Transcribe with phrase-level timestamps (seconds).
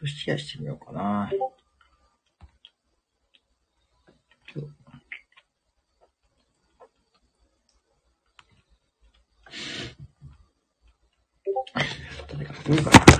[0.00, 1.30] とシェアしてみようかな。
[12.28, 13.19] 誰か来るかな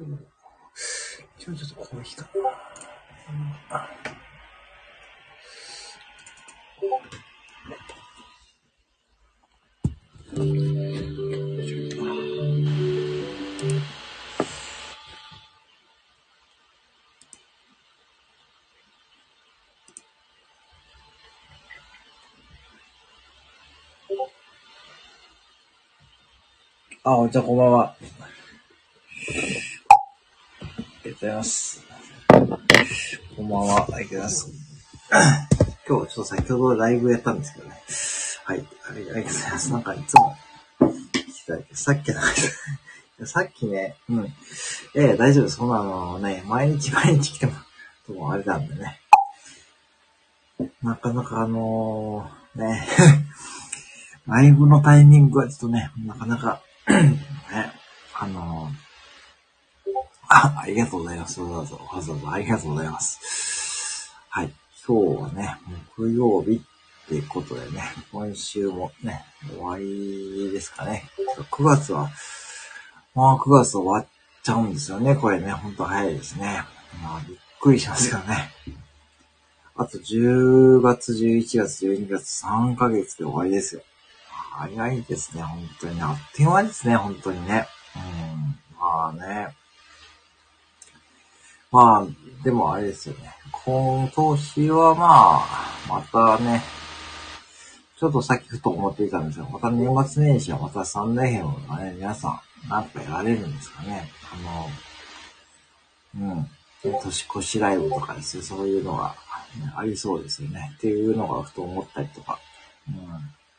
[0.00, 0.14] 今日、
[1.44, 2.30] 今日ちょっとコーヒーか
[3.70, 3.78] な。
[27.02, 27.82] ああ、お茶こんばんは。
[27.82, 27.96] あ
[31.04, 31.84] りがとうございます。
[33.36, 33.86] こんばんは。
[33.92, 34.52] ありがとうございます。
[35.86, 37.74] 今日、ちょっと先ほどライブやったんですけどね。
[38.44, 38.66] はい。
[38.88, 39.70] ありがとうございます。
[39.70, 40.34] なんかいつも
[41.74, 44.24] さっきの、さっきね、うん。
[44.24, 44.32] い
[44.94, 45.50] やいや、大丈夫。
[45.50, 47.52] そんなのね、毎日毎日来ても、
[48.06, 48.98] ともあれなんでね。
[50.82, 52.88] なかなかあのね、
[54.26, 57.20] ライブのタイミングはちょっとね、なかなか、 ね、
[58.14, 58.70] あの
[60.32, 61.40] あ、ありがとうございます。
[61.40, 64.12] わざわざ、わざわざありがとうございます。
[64.28, 64.52] はい。
[64.86, 65.58] 今日はね、
[65.96, 67.82] 木曜日ってことでね、
[68.12, 71.10] 今週もね、終わりですかね。
[71.50, 72.10] 9月は、
[73.16, 74.06] まあ9月終わっ
[74.44, 75.16] ちゃうんですよね。
[75.16, 76.62] これね、ほんと早いですね。
[77.02, 78.52] まあびっくりしますけどね。
[79.74, 83.82] あと10月、11月、12月、3ヶ月で終わりですよ。
[84.28, 86.00] 早いですね、本当に。
[86.00, 87.66] あっという間ですね、本当にね。
[87.96, 88.78] うん。
[88.78, 89.56] まあね。
[91.72, 93.32] まあ、でもあれですよね。
[93.64, 96.62] 今年はまあ、またね、
[97.98, 104.10] ちょっとさっきふと思っていたんですが、また年末年始はまた三大編がね、皆さん、なんかやられるんですかね。
[106.16, 106.50] あの、うん。
[106.82, 109.14] 年越しライブとかですね、そういうのが、
[109.62, 110.72] ね、ありそうですよね。
[110.76, 112.38] っていうのがふと思ったりとか、
[112.88, 112.96] うん、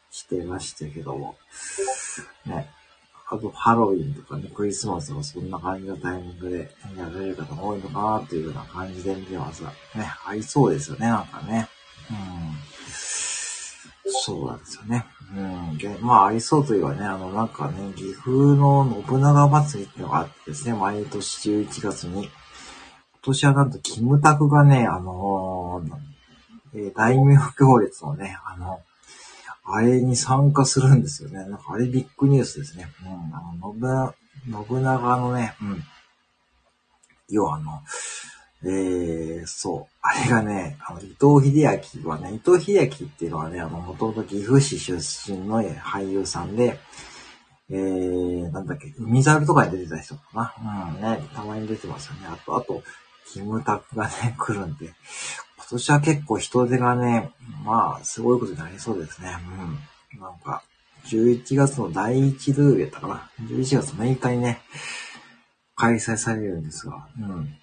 [0.09, 1.37] してましたけども。
[2.45, 2.67] ね。
[3.31, 9.75] あと、ハロウィンとかね、クリスマスとかそんな感じのタイミングでやられる方も多いのかなっていうような感じで見てますが、ね、
[10.27, 11.69] ありそうですよね、なんかね。
[12.09, 14.11] うん。
[14.11, 15.05] そうなんですよね。
[15.33, 15.39] う
[15.73, 15.77] ん。
[15.77, 22.23] で、まあ、ありそうといえばね、あの、なんかね、岐阜の信長祭りっていうのがあってですね、毎年11月に。
[22.23, 22.31] 今
[23.21, 25.81] 年はなんと、キムタクがね、あの、
[26.73, 28.81] えー、大名行列のね、あの、
[29.73, 31.39] あれに参加するんですよね。
[31.45, 32.87] なんかあれビッグニュースですね。
[33.03, 34.13] うん、あの、
[34.67, 35.83] 信長のね、うん。
[37.29, 37.81] 要はあの、
[38.63, 39.95] えー、そう。
[40.01, 44.97] あれがね、あの、伊藤秀明はね、伊藤秀明っていうのはね、あの、もともと岐阜市出
[45.31, 46.77] 身の俳優さんで、
[47.69, 50.91] えー、なんだっけ、海猿とかに出てた人かな。
[50.95, 52.27] うん、ね、たまに出てますよね。
[52.27, 52.83] あと、あと、
[53.31, 54.93] キムタクがね、来るんで、
[55.71, 57.31] 今年は結構人手がね、
[57.63, 59.29] まあ、すごいことになりそうですね。
[60.13, 60.19] うん。
[60.19, 60.63] なんか、
[61.05, 63.29] 11月の第1土曜日やったかな。
[63.39, 64.59] 11月6日にね、
[65.75, 67.55] 開催されるんですが、うん。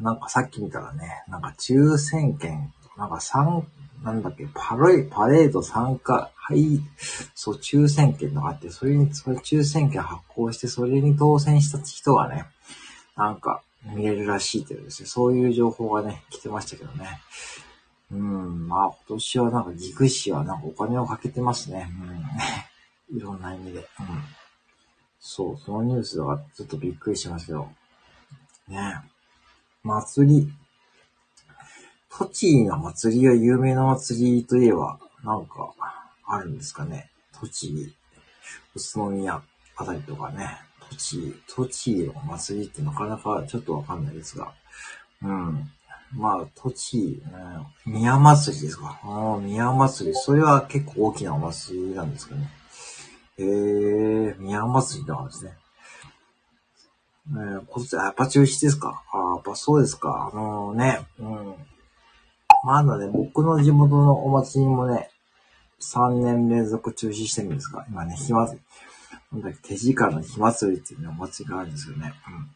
[0.00, 3.64] なんかさっき見たらね、なんか抽選券、なんか三、
[4.02, 6.80] なんだっけ、パレパレード参加、はい、
[7.36, 12.44] そう、抽選券があって、それに、それ抽選券発行して、それに当選した人がね、
[13.16, 17.20] なんか見れるらしいっていうですね、そういう情報がね、来てましたけどね。
[18.10, 21.90] うん、まあ今年はなんか岐阜市はなんかお金をかけてますね。
[23.10, 23.16] うん。
[23.18, 23.80] いろんな意味で。
[23.80, 23.86] うん。
[25.20, 27.68] そう、そのニュースはちょっとびっくりしますけど。
[28.68, 29.00] ね
[29.82, 30.52] 祭り。
[32.08, 35.74] 栃木の祭りは有名な祭りといえば、なんか、
[36.26, 37.10] あるんですかね。
[37.32, 37.82] 栃木、
[38.76, 39.42] 宇都宮
[39.76, 40.63] あたりとかね。
[40.94, 44.52] 栃木、栃木の祭りってなかなかちょっとわかんないですが。
[45.22, 45.70] うん。
[46.12, 47.22] まあ、栃木、
[47.86, 49.00] うん、宮祭りですか。
[49.02, 50.14] ああ、宮祭り。
[50.14, 52.48] それは結構大きなお祭りなんですかね。
[53.38, 55.54] へえ、宮祭りなんですね。
[57.26, 60.30] えー、こっち、やっぱ中止ですかあやっぱそうですか。
[60.32, 61.54] あのー、ね、うん。
[62.64, 65.10] まだね、僕の地元のお祭りもね、
[65.80, 68.62] 3年連続中止してるんですが、今ね、火祭り、
[69.34, 72.14] なんだっけ、手近の火祭りっていうね、お祭りがあるんですよね。
[72.28, 72.50] うん。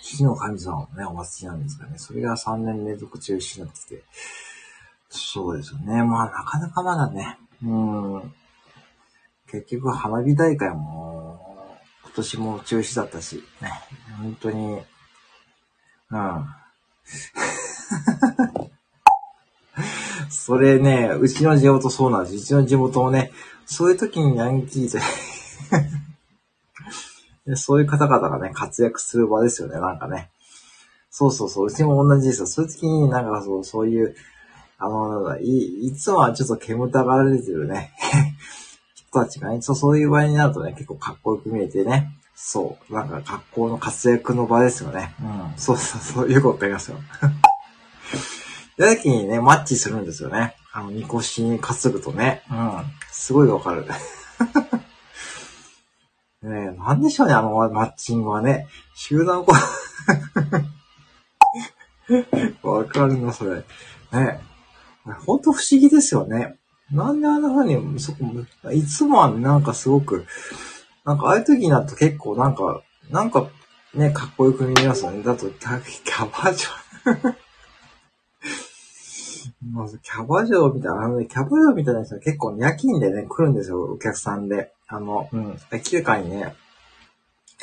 [0.00, 4.04] 火の神様のね、お祭りなんですがね、それが3年連続中止になってて、
[5.08, 6.02] そうですよね。
[6.04, 8.34] まあ、なかなかまだね、うん。
[9.50, 13.70] 結局、花火大会も、今年も中止だったし、ね、
[14.18, 14.80] 本当に、
[16.10, 16.46] うん。
[20.30, 22.36] それね、うちの地元そうなんです。
[22.36, 23.32] うちの地元もね、
[23.66, 24.98] そういう時にヤンキーと
[27.56, 30.30] そういう方々がね、活躍する場ですよね、なんかね。
[31.10, 32.46] そうそうそう、うちも同じですよ。
[32.46, 34.14] そういう時になんかそう、そういう、
[34.78, 37.92] あの、い、いつもはちょっと煙たがられてるね。
[38.94, 45.14] 人たちがね、そう、そういう場合になるとね、結構かっこよく見えてね、そう、なんか学校の活躍の場ですよね。
[45.20, 46.98] うん、そうそうそう、いうことありますよ。
[48.78, 50.56] で、時にね、マッチするんですよね。
[50.72, 52.42] あの、みこしに担ぐとね。
[52.50, 53.84] うん、すごいわかる。
[56.42, 58.66] ねえなんでしょうね、あのマッチングはね。
[58.94, 59.52] 集団こ
[62.62, 63.56] わかるの、それ。
[63.56, 63.64] ね
[65.06, 66.58] えほんと不思議ですよね。
[66.90, 68.18] なんであんな風に、そこ、
[68.72, 70.26] いつもはなんかすごく、
[71.04, 73.48] なんかああいう時になると結構なんか、なんか
[73.94, 75.22] ね、かっこよく見えますよね。
[75.22, 75.78] だと、キャ
[76.30, 76.68] バ嬢
[79.70, 84.72] まず、キャバ嬢みたいな、あのね、キャバ嬢みたいな人は結構夜勤でね、来るんですよ、お客さんで。
[84.92, 86.54] あの、うん、明らかにね、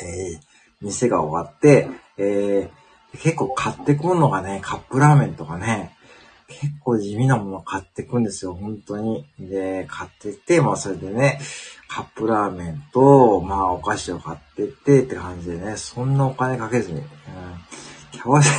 [0.02, 0.40] えー、
[0.82, 5.96] 店が終わって、えー、結構買ってくるのがね、カップラーメンとかね、
[6.48, 9.28] 結構地味なもの買ってくんですよ、本当に。
[9.38, 11.40] で、買ってって、まあそれでね、
[11.88, 17.06] カップラーメンと、まあお菓子を買ってってって感じでね、そんなお金かけずに、うん、
[18.12, 18.50] キャバ嬢、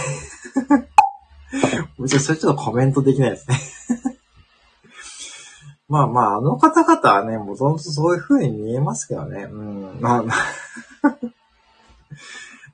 [1.99, 3.59] もちろんそれちょっとコメントできないですね
[5.91, 9.49] まあまあ、あの方々はね、もともとそういう風に見えますけどね。
[9.51, 10.37] うん、まあまあ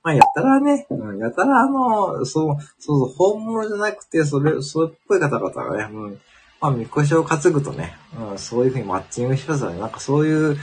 [0.05, 6.21] まあ、やたらね、うん、やたらあの、そう、そうそう、本物じゃなくて、それ、それっぽい方々がね、うん、
[6.61, 7.97] まあ、みこしを担ぐとね、
[8.31, 9.81] うん、そういう風にマッチングしますよね。
[9.81, 10.59] なんかそういう、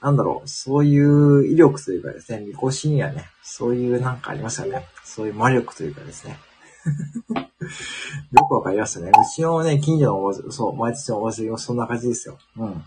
[0.00, 4.88] なんだろう、そういう威力というかですね、みこしにはね、そういうなんかありますよね。
[5.04, 6.38] そういう魔力というかですね。
[8.32, 9.10] よくわかりますね。
[9.10, 12.38] うちのね、近所のお祭り、そう、毎年のお祭りもそんな感じですよ。
[12.58, 12.84] うん。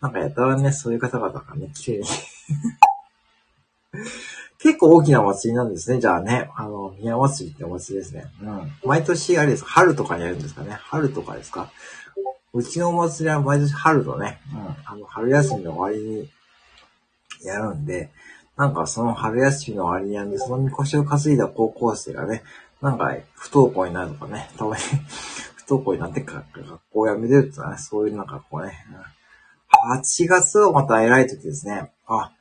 [0.00, 2.04] なんかやたらね、そういう方々がね、綺麗に
[4.58, 6.00] 結構大きなお祭りなんですね。
[6.00, 8.26] じゃあね、あの、宮祭りってお祭りですね。
[8.42, 8.72] うん。
[8.84, 10.72] 毎年あれです春とかにやるんですかね？
[10.82, 11.70] 春とかですか？
[12.52, 14.76] うちのお祭りは毎年春とね、うん。
[14.84, 16.28] あの、春休みの終わりに
[17.44, 18.10] やるんで、
[18.56, 22.42] なんかその春休みの終わりにやるんで、そのみこしを担いだ高校生がね、
[22.80, 24.82] なんか不登校になるとかね、たまに
[25.56, 28.86] 不登校になってか学校を辞めてるってね、そういうなんかこうね、
[29.70, 31.92] 8月はまた偉い時ですね。
[32.06, 32.32] あ、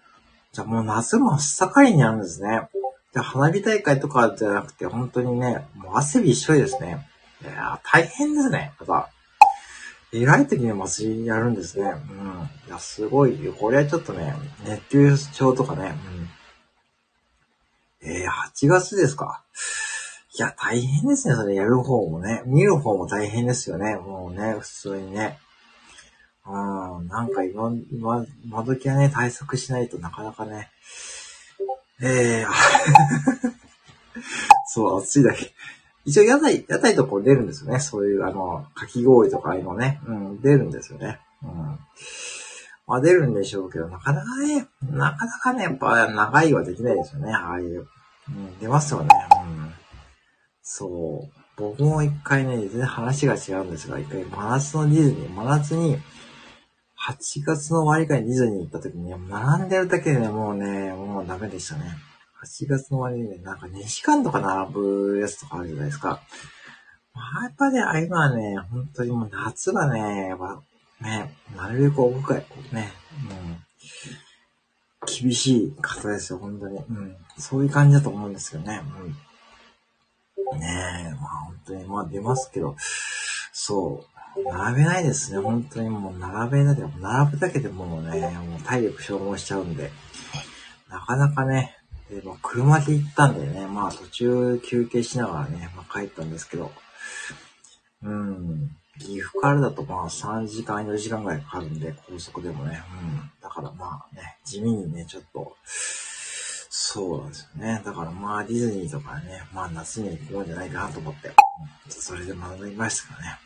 [0.52, 2.70] じゃあもう夏も真っ盛りになるんですね。
[3.14, 7.08] で、花火大会とかじゃなくて、本当にね、もう汗びっしょりですね。
[7.42, 8.74] いや大変ですね。
[8.80, 9.10] また。
[10.14, 11.86] 偉い時に祭りやるんですね。
[11.86, 12.50] うん。
[12.68, 13.54] いや、すごいよ。
[13.54, 14.34] これはちょっとね、
[14.66, 15.96] 熱中症とかね。
[18.02, 18.10] うん。
[18.10, 19.44] えー、8月ですか。
[20.38, 21.34] いや、大変ですね。
[21.34, 22.44] それやる方もね。
[22.46, 23.96] 見る方も大変ですよね。
[23.96, 25.40] もうね、普通にね。
[26.46, 30.70] うん、なんか今、今、今時はね、対策しないとなかなかね。
[32.04, 32.50] ええー、
[34.70, 35.52] そう、暑いだけ。
[36.06, 37.80] 一応屋台、屋台とこう出るんですよね。
[37.80, 40.00] そういう、あの、かき氷とかのね。
[40.06, 41.20] うん、出るんですよね。
[41.42, 41.80] うん。
[42.86, 47.34] まあ出るんでしょうけど、なかなかね、なかなかね、やっぱ長いはできないですよね。
[47.34, 47.88] ああいう。
[48.30, 49.10] うん、出ますよね。
[49.44, 49.74] うん。
[50.70, 51.40] そう。
[51.56, 55.98] 僕も一回ね、全然話が違うんですが、一回真夏のディズニー、真夏に、
[57.00, 61.96] 8月の終わりからディズニー行った時に、並んでるだけでね、もうね、もうダメでしたね。
[62.44, 66.22] 8月の終わりにね、なんか2時間とか並ぶやつとかあるじゃないですか。
[67.14, 70.62] まあ、やっぱね、ああいうのはね、本当にもう夏がね、やっぱ
[71.02, 72.92] ね、なるべく奥深い、ね、
[73.32, 73.58] うん、
[75.06, 76.78] 厳しい方ですよ、本当に。
[76.78, 78.82] うん、そういう感じだと思うんですよね。
[79.02, 79.16] うん、
[80.60, 82.76] ねえ、まあ本当に、まあ出ますけど、
[83.52, 85.40] そう、並べないですね。
[85.40, 89.92] 本当にもう並べないで、並ぶだけでもうね、もう体力消耗しちゃうんで、
[90.90, 91.76] なかなかね、
[92.10, 96.72] でも車で行ったんでね、まあ途中休憩しながらね、まあ、帰ったんですけど、
[98.04, 105.56] うん、岐阜からだとまあ3時間、4時間ぐらいかかるんで、高速でもね、うん、だからまあね、地味にね、ちょっと、
[106.90, 107.82] そうなんですよね。
[107.84, 111.34] だからまあディズニーとかね、まあ夏に行こうんじゃないかなと思って、うん、
[111.90, 113.40] それで学びましたからね。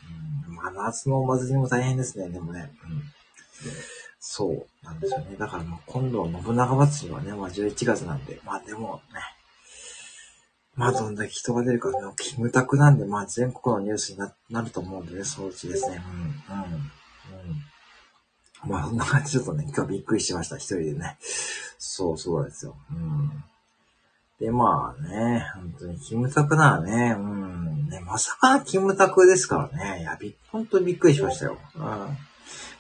[0.48, 2.72] うん、まあ夏のお祭りも大変ですね、でもね。
[2.86, 3.02] うん、
[4.20, 5.38] そうなんですよね。
[5.40, 9.20] だからまあ今度は信長祭りはね、まあ11月なんで、まあでもね、
[10.76, 16.00] まあどんだけ人が出るかね、キムタクなんで、まあ全国のニュースにななると思うんでね、そのうちですね。
[16.50, 16.92] うん、うん、
[18.66, 21.18] まあそんな感じちょっとね、今日びっくりしました、一人でね。
[21.78, 22.76] そうそうですよ。
[22.92, 23.44] うん。
[24.40, 30.02] で、まあね、本当にキムタクならね、うん、ね、まさかキムタクですからね。
[30.02, 31.58] いや、び、本当にびっくりしましたよ。
[31.76, 31.82] うん。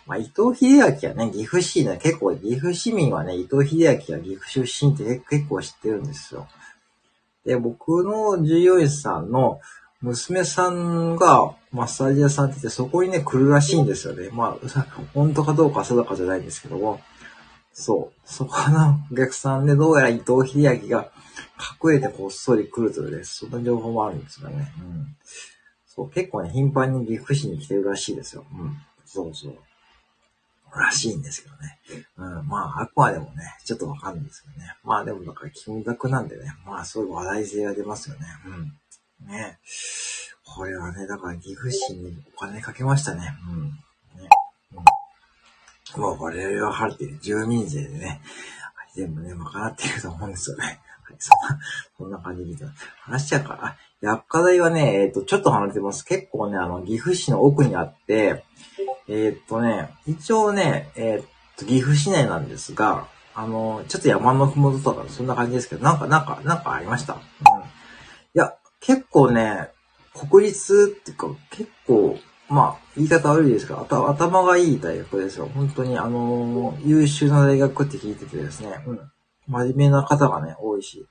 [0.07, 6.47] まあ、伊藤秀明はね、岐阜市ね、結構、岐阜市民はね、伊藤秀明は岐阜出身って結構知ってるんですよ。
[7.45, 9.61] で、僕の従業員さんの
[10.01, 14.29] 娘さんがマッサージ屋さんって言って、そこにね、来るらしいんですよね。
[14.31, 14.67] まあ、
[15.13, 17.01] 本当かどうか定かじゃないんですけども。
[17.73, 18.19] そう。
[18.25, 21.11] そこのお客さんでどうやら伊藤秀明が
[21.83, 24.73] 隠れてこっそり来るというね、そんな情報もあるんですよね。
[24.79, 25.15] うん。
[25.87, 28.45] そう、結構ね、頻繁に岐阜市に来てるらしいですよ。
[28.51, 28.77] うん。
[29.05, 29.57] そうそう。
[30.73, 31.79] らしいんですけどね。
[32.17, 32.47] うん。
[32.47, 34.75] まあ、あくまでもね、ちょっとわかるんですけどね。
[34.83, 38.21] まあでも、だから金額なんでね、まあそういう話題性が出ますよね。
[39.19, 39.27] うん。
[39.27, 39.59] ね。
[40.45, 43.33] これはね、だから岐阜市にお金かけましたね。
[43.49, 43.65] うん。
[43.65, 44.29] ね。
[44.73, 46.01] うん。
[46.01, 48.21] まあ、我々は晴れてる住民税でね、
[48.95, 50.79] 全部ね、賄ってると思うんですよね。
[51.03, 51.59] はい、そんな、
[51.97, 52.65] そんな感じで
[53.01, 53.77] 話しちゃうから。
[54.01, 56.03] 薬科大はね、えっ、ー、と、ちょっと離れてます。
[56.03, 58.43] 結構ね、あの、岐阜市の奥にあって、
[59.07, 61.25] えー、っとね、一応ね、えー、っ
[61.57, 67.13] と、岐阜市内なんですが、あの、ちょっと山のふもととかそんな感じですけど、なんか、なんか、なんかありました？
[67.13, 67.19] うん。
[67.19, 67.21] い
[68.33, 69.69] や、結構ね、
[70.13, 72.17] 国立っていうか、結構、
[72.49, 75.49] まあ、言い方悪いですが、頭がいい大学ですよ。
[75.53, 78.99] 本当に、あのー、優秀な大学って聞いててですね、うん。
[79.47, 81.05] 真面目な方がね、多いし。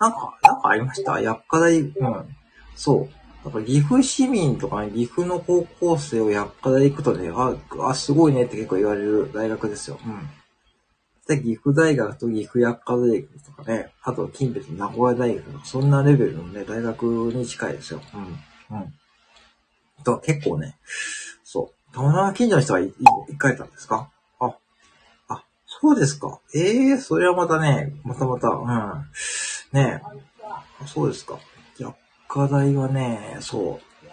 [0.00, 1.20] なんか、なんかありました？
[1.20, 2.36] 薬科大、うん。
[2.74, 3.44] そう。
[3.44, 9.98] だから岐阜市民とかね、岐阜の高校生を薬科大行くとね、あ、あ、すごいねって結構言われる大学ですよ。
[10.04, 10.28] うん。
[11.26, 17.02] で、岐阜大学と岐阜薬科大学とかね、あと近別名古屋大学とか、そんなレベルのね、大学
[17.32, 18.00] に近いですよ。
[18.70, 18.76] うん。
[18.78, 18.94] うん。
[20.04, 20.76] と、結構ね、
[21.44, 21.94] そう。
[21.94, 22.92] たまたま近所の人が行
[23.38, 24.10] かれたんですか？
[24.38, 24.54] あ、
[25.28, 26.40] あ、そうですか。
[26.54, 29.04] ええー、それはまたね、またまた、うん。
[29.72, 30.86] ねえ。
[30.86, 31.38] そうですか。
[31.78, 31.94] 薬
[32.28, 34.04] 科大はね、そう。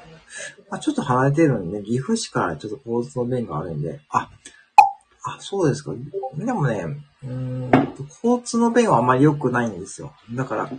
[0.69, 4.29] まあ、ちょっと離れてるんで、ね、岐阜市からちょっと交通の便があるんで、あ、
[5.23, 5.93] あ、そうですか。
[6.35, 6.85] でもね、
[7.23, 7.71] うん
[8.23, 10.13] 交通の便はあんまり良くないんですよ。
[10.33, 10.69] だから、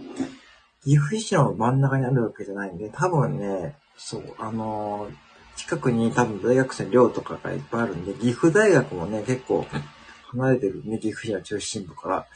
[0.84, 5.12] 岐阜市の真ん中にあるわけじゃないんで、多分ね、そう、あのー、
[5.56, 9.66] 近くに多分大学生の寮とかがいっぱいあるんで、岐阜大学もね、結構
[10.30, 12.26] 離れてるね、岐阜市の中心部から。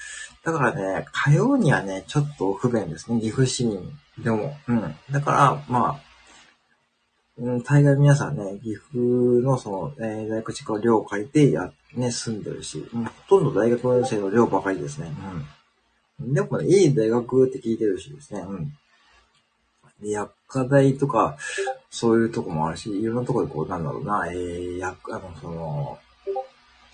[0.44, 3.80] だからね、通うにはね、ちょっと不便ですね、岐阜市民
[4.18, 4.56] でも。
[4.68, 4.94] うん。
[5.10, 6.00] だから、まあ、
[7.38, 8.97] うん、大概皆さんね、岐阜
[9.43, 15.12] のその、えー、大学近く寮を借りてや、ね、住んでるし、うん、ほとんど大学の生の寮ばかりですね。
[16.21, 16.33] うん。
[16.33, 18.40] でもね、いい大学って聞いてるしですね。
[18.40, 18.73] うん。
[20.02, 21.37] 薬科大とか、
[21.90, 25.99] そういうとこもあるし、いろんなとこでこう、なんだろうな、えー、薬、あの、その、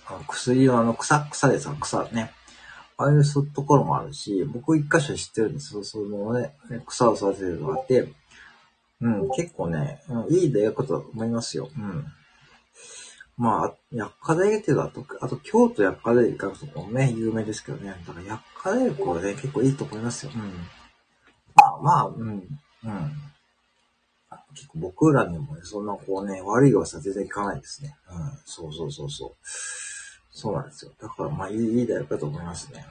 [0.07, 2.33] あの薬のあの草、草ですか、草ね。
[2.97, 5.85] ああいうところもあるし、僕一箇所知ってるんですよ。
[5.85, 6.55] そのね、
[6.87, 8.09] 草を育てるのがあって、
[9.03, 11.69] うん、結構ね、うん、いい大学だと思いますよ。
[11.77, 12.07] うん。
[13.37, 17.95] まあ、薬科大学だと、あと京都薬科大学とかもね、有名ですけどね。
[18.07, 20.33] だから薬科大学はね、結構いいと思いますよ。
[20.35, 20.43] うん。
[21.55, 23.13] まあまあ、うん、うん。
[24.55, 27.97] 結構僕らにもね、そんなこうね、悪い噂全然いかないですね。
[28.11, 28.39] うん。
[28.45, 29.31] そうそうそうそう。
[30.31, 30.93] そうなんですよ。
[31.01, 32.85] だからまあいい、いい大学だと思いますね。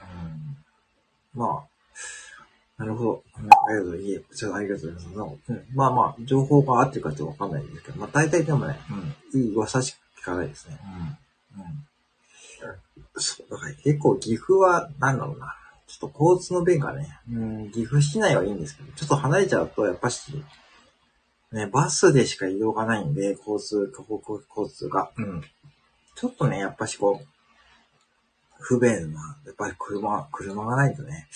[1.34, 1.40] うん。
[1.40, 1.71] まあ、
[2.82, 3.22] なるほど。
[3.36, 3.96] ありがとう。
[3.96, 5.52] いえ、ちょっとありがとうございます。
[5.52, 8.76] うん、まあまあ、情報が合ってるかってわかんないんですけど、まあ大体でもね、
[9.32, 10.80] うん、いい噂しか聞かないですね。
[11.54, 11.62] うん。
[11.62, 11.86] うん。
[13.14, 15.54] そう、だから結構岐阜は、なんだろうな。
[15.86, 20.42] ちょっと交通の便がね、うん、岐阜市内はいいんですけど、ちょっと離れちゃうと、やっぱし、
[21.52, 25.12] ね、バスでしか移動がないんで、交通、交通が。
[25.16, 25.42] うん。
[26.16, 27.26] ちょっとね、やっぱしこう、
[28.58, 31.28] 不便な、やっぱり車、車がないとね、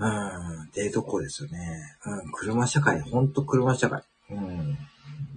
[0.00, 1.58] うん、っていうとこですよね。
[2.06, 4.02] うん、車社会、ほんと車社会。
[4.30, 4.78] うん。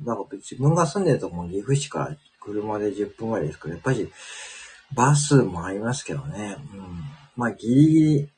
[0.06, 4.10] だか自分が住んでるとこも岐阜市から車で10分ぐらいですけど、やっぱり
[4.96, 6.58] バスもありますけどね。
[6.74, 7.04] うん。
[7.36, 8.30] まあ、ギリギリ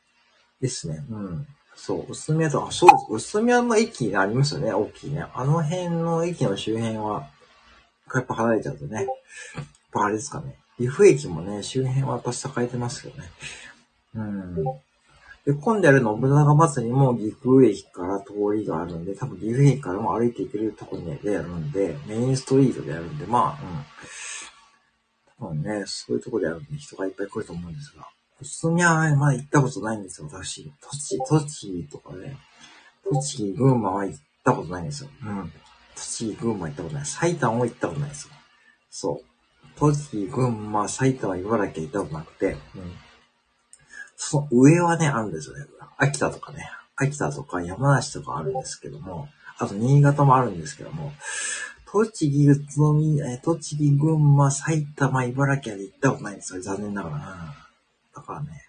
[0.62, 1.06] ですね。
[1.10, 1.48] うん。
[1.76, 3.06] そう、薄宮とか、そうです。
[3.38, 5.26] 薄宮の駅ありますよね、大きいね。
[5.34, 7.30] あの辺の駅の周辺は、
[8.14, 9.06] やっぱ離れちゃうとね、
[9.56, 10.58] やっぱあれですかね。
[10.78, 13.24] 岐阜駅もね、周辺はやっぱ栄えてますよね。
[14.16, 14.56] うん。
[15.46, 23.64] で、混んである信長祭りも岐阜駅から通りがあるんで、多分岐阜駅からも歩いて行けるところでやるんで、メインストリートでやるんで、まあ、
[25.42, 25.50] うん。
[25.50, 28.08] 多分ね、そういうとこでやるんで人がいっぱい来ると思うんですが、
[28.42, 30.72] 宇都宮はまだ行ったことないんですよ、私。
[30.82, 32.38] 栃木、栃木とかね、
[33.04, 35.10] 栃木、群馬は行ったことないんですよ。
[35.24, 35.52] うん。
[35.96, 37.06] 栃木、群馬行ったことない。
[37.06, 38.34] 埼玉も行ったことないですよ。
[38.90, 39.36] そう。
[39.78, 42.94] 栃木、群馬、埼玉、茨城行ったことなくて、うん。
[44.16, 45.66] その上はね、あるんですよね。
[45.98, 46.70] 秋田とかね。
[46.96, 51.12] 秋田とか山梨とかあるんですけども、あと新潟もあるんですけども、
[51.86, 56.62] 栃木、宇都宮、栃木、群馬、埼玉、茨城は行ったことないんですよ。
[56.62, 57.56] 残念ながら。
[58.16, 58.62] だからね、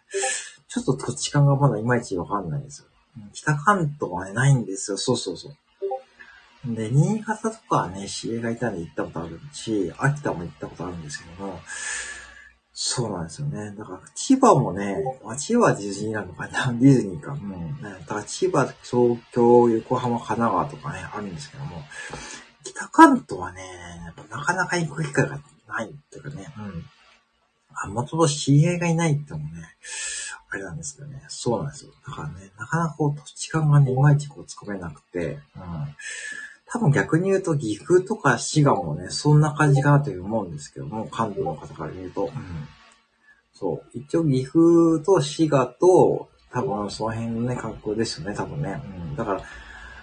[0.69, 2.89] ちょっと土地感がまだいまいちわかんないんですよ。
[3.33, 4.97] 北関東はね、ないんですよ。
[4.97, 6.75] そうそうそう。
[6.75, 11.61] で、新潟とかはね、知り合いがいたんで行ったことあるし、秋田も行ったことあるんですけども、
[12.79, 13.75] そうなんですよね。
[13.75, 17.33] だから、千葉もね、あ千葉はディズニーなのかな、 ディズニーか。
[17.33, 17.81] うん。
[17.81, 21.83] だから、千葉、東京、横浜、神奈川とかね、あるんですけども、
[22.65, 23.63] 北関東はね、
[24.05, 26.85] やっぱなかなか行く機会がないっていうかね、うん。
[27.73, 29.47] あ、もともと知り合いがいないってもね、
[30.51, 31.25] あれなんですけどね。
[31.29, 31.93] そうなんですよ。
[32.07, 35.97] だからね、なかなかこう、土地勘がね、いまいちこう、つかめなくて、うん。
[36.69, 42.25] 多分逆に言うと、岐阜とか滋賀もね、そんな感じかなという思うんですけども、関東の方から言うと。
[42.25, 42.31] うん。
[43.55, 43.99] そう。
[43.99, 48.83] 一応岐阜と滋賀と、多分その辺のね、格好ですよね、多分ね。
[49.11, 49.17] うん。
[49.17, 49.43] だから、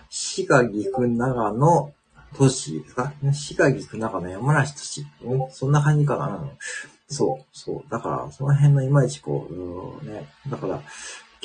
[0.10, 1.94] 滋賀、岐阜、長野、
[2.36, 3.14] 都市ですか？
[3.32, 5.06] 滋賀、岐阜、長野、山梨、都市。
[5.24, 6.44] うん、そんな感じかな。
[7.08, 7.92] そう、そう。
[7.92, 9.54] だから、その辺のいまいちこう、
[10.04, 10.82] うね、だから、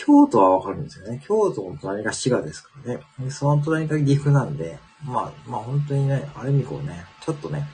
[0.01, 1.21] 京都はわかるんですよね。
[1.27, 3.31] 京都の隣が滋賀ですからね。
[3.31, 7.67] その隣が岐阜なんで、まあ、まあ本当にね、ある意味こうね、ちょっとね、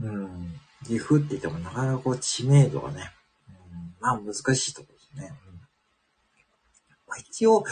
[0.00, 0.54] うん、
[0.84, 3.12] 岐阜って言ってもなかなかこう知名度がね、
[3.48, 5.32] うん、まあ難しいところですね。
[7.08, 7.64] まあ、一応、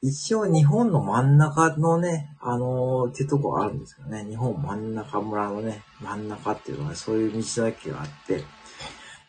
[0.00, 8.42] 一応日本の真ん中のね、あのー、ってとこあるんですけどね、日本真ん中村のね、真ん中っていうのは、ね、そういう道の駅があって、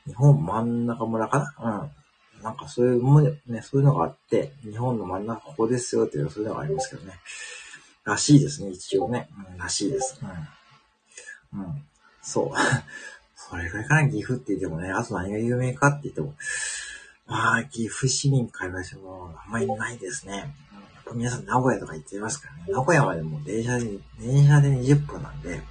[0.05, 1.79] 日本真ん中村かな？
[1.81, 1.91] うん。
[2.43, 7.13] なんかそういうもね、そういうのがあって、日本の真ん中ここですよっていうそういうのがありますけどね。
[8.05, 9.29] らしいですね、一応ね。
[9.51, 10.19] うん、らしいです。
[11.53, 11.61] うん。
[11.61, 11.83] うん。
[12.21, 12.51] そう。
[13.35, 16.35] それぐらいかな、岐阜って言ってもね、あと何が有名かって言っても、
[17.25, 20.37] まあ、岐阜市民会話してもあんまりないですね。
[20.37, 22.63] やっぱ皆さん名古屋とか行ってますからね。
[22.67, 23.85] 名古屋までも電車で、
[24.19, 25.61] 電車で20分なんで、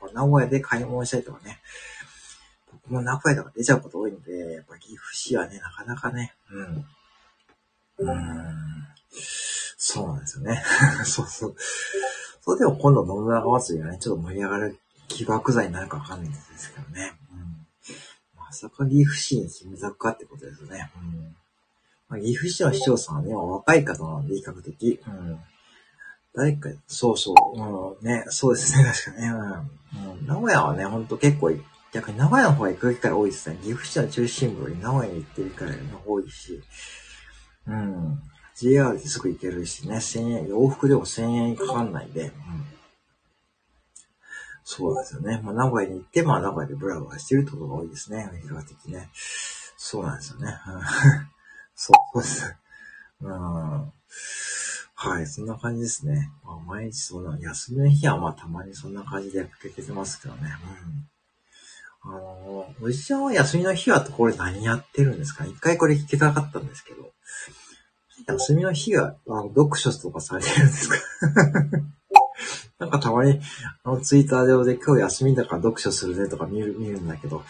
[0.00, 1.60] うん、名古屋で買い物したりとかね。
[2.88, 6.84] 僕も名古屋とか出ちゃうこと多いんで、やっぱ岐阜市はね、なかなかね、うん。
[7.98, 8.86] うん。
[9.76, 10.62] そうなんですよね。
[11.04, 11.56] そうそう。
[12.42, 17.18] それでも今度信長祭りがね、ちょっと盛り上がる起爆剤になるかわかんないんですけどね。
[17.32, 17.66] うん。
[18.36, 20.92] まさか岐阜市にキムザクかってことですよね。
[20.96, 21.36] うん。
[22.08, 25.00] まあ、岐阜市の市長さんはね、若い方なんで比較的。
[25.06, 25.40] うん。
[26.34, 27.98] 誰か、そうそう。
[28.00, 29.28] うん、ね、そうですね、確かね。
[29.94, 30.12] うん。
[30.12, 31.50] うん、名古屋はね、ほんと結構、
[31.92, 33.56] 逆に名古屋の方が行く機会多いですね。
[33.62, 35.72] 岐阜市の中心部より名古屋に行ってるから
[36.04, 36.62] 多いし。
[37.66, 38.20] うん。
[38.54, 42.32] JR ですぐ行けるしね、1000円、往復でも1000円かかんないんで、うん。
[44.64, 45.40] そうですよね。
[45.44, 48.28] まあ、名古屋に行って、まあ、名古屋でブラブラしてるってことが多いですね。
[48.42, 49.10] 比較的ね。
[49.76, 50.58] そうなんですよね。
[51.76, 52.56] そうです。
[53.20, 53.92] うん。
[54.98, 56.32] はい、そんな感じですね。
[56.42, 60.48] まあ、毎日そんな、休みの日はまあたまにそんな感じでかけてますけどね。
[60.84, 61.08] うん。
[62.06, 65.44] あのおじちゃんは休みの日はこれ何やってるんですか？
[65.44, 67.12] 一回これ聞きたかったんですけど。
[68.28, 70.96] 休みの日は、あの読書とかされてるんですか？
[72.78, 73.40] なんかたまに、
[73.84, 77.44] あの、ツイッターで今日休みだから読書するねとか見る、見るんだけど、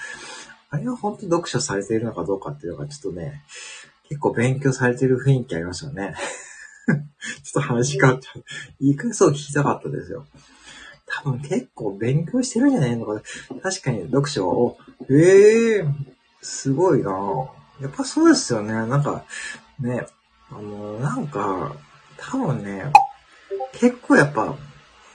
[0.70, 3.42] あれは本当読書されているのかどうかっていうのがちょっとね、
[4.08, 6.14] 結構勉強されてる雰囲気ありますよね。
[6.86, 6.98] ちょっ
[7.54, 8.44] と話変わっちゃう。
[8.80, 10.26] 言い返そう聞きたかったですよ。
[11.06, 13.22] 多分結構勉強してるんじゃないのか。
[13.62, 14.78] 確かに読書を、
[15.10, 15.94] ええー、
[16.42, 17.10] すごいな
[17.80, 18.72] やっぱそうですよね。
[18.72, 19.24] なんか、
[19.80, 20.06] ね、
[20.50, 21.76] あの、なんか、
[22.16, 22.92] 多分ね、
[23.72, 24.56] 結構やっぱ、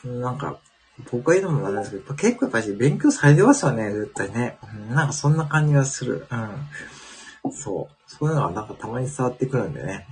[0.05, 0.59] なんか、
[1.11, 4.57] 僕が言うのもなんですけど、やっぱ結構やっぱり勉強されてますよね、絶対ね。
[4.89, 6.27] なんかそんな感じがする。
[7.43, 7.51] うん。
[7.51, 7.95] そう。
[8.07, 10.07] そういうのがなんかたまに伝わってくるんでね。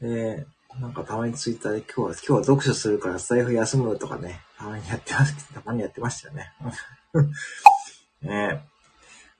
[0.00, 0.08] うん。
[0.08, 0.46] で、
[0.80, 6.52] なんかたまにツイッターで今日は、今日は読書するから財布休むとかね、たまにやってます、たまにやってましたよね。
[8.22, 8.64] ね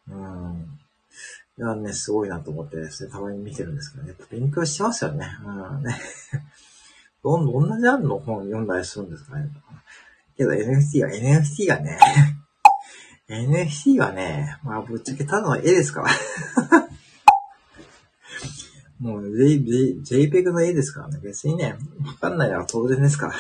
[0.09, 0.79] うん。
[1.59, 5.29] いやね、すごいなと思ってですね、たまに見てるんですけどね、やっぱ勉強してますよね。
[5.45, 5.97] うんね。
[7.23, 9.49] どん、どんなジャンルの本読んだりするんですかね。
[10.37, 11.99] けど NFT は、NFT がね、
[13.31, 16.09] NFT はね、まあぶっちゃけただの絵ですから。
[18.99, 19.57] もう J、
[20.29, 21.19] JPEG の絵ですからね。
[21.23, 23.35] 別にね、わかんないのは当然ですから。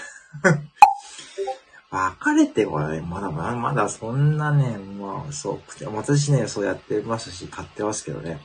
[1.92, 5.60] 別れてはね、まだまだ、まだそんなね、まあ、そう、
[5.94, 8.40] 私ね、そうやってますし、買ってますけどね。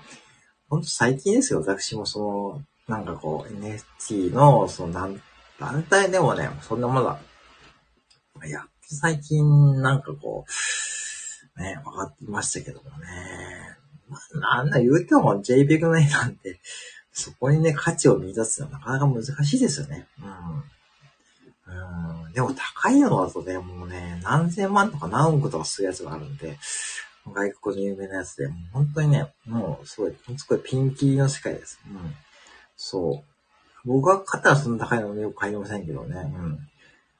[0.69, 2.62] ほんと最近ですよ、私もその、
[2.93, 5.21] なんかこう、NFT の、その団、
[5.62, 7.19] 団体でもね、そんなものだ。
[8.45, 10.43] いや、最近、なんかこ
[11.57, 13.05] う、ね、分かってましたけどもね。
[14.10, 14.17] ま
[14.51, 16.60] あ、なんだ言うても JPEG の絵なんて、
[17.13, 20.05] そこにね、価値を見出すのはなかなか難しいですよね。
[20.19, 20.63] うん。
[21.67, 22.34] うん。
[22.34, 26.58] でも高いのだとね、もうね、何千万とか何億とかするやつがあるんで、
[27.34, 31.80] 外国の有名なやつで、もう本当にね、もうすごい、すごいピンキーの世界です。
[31.88, 32.15] うん。
[32.75, 33.88] そう。
[33.88, 36.32] 僕が買ったらそんな高いのよく買いませんけどね。
[36.36, 36.60] うん。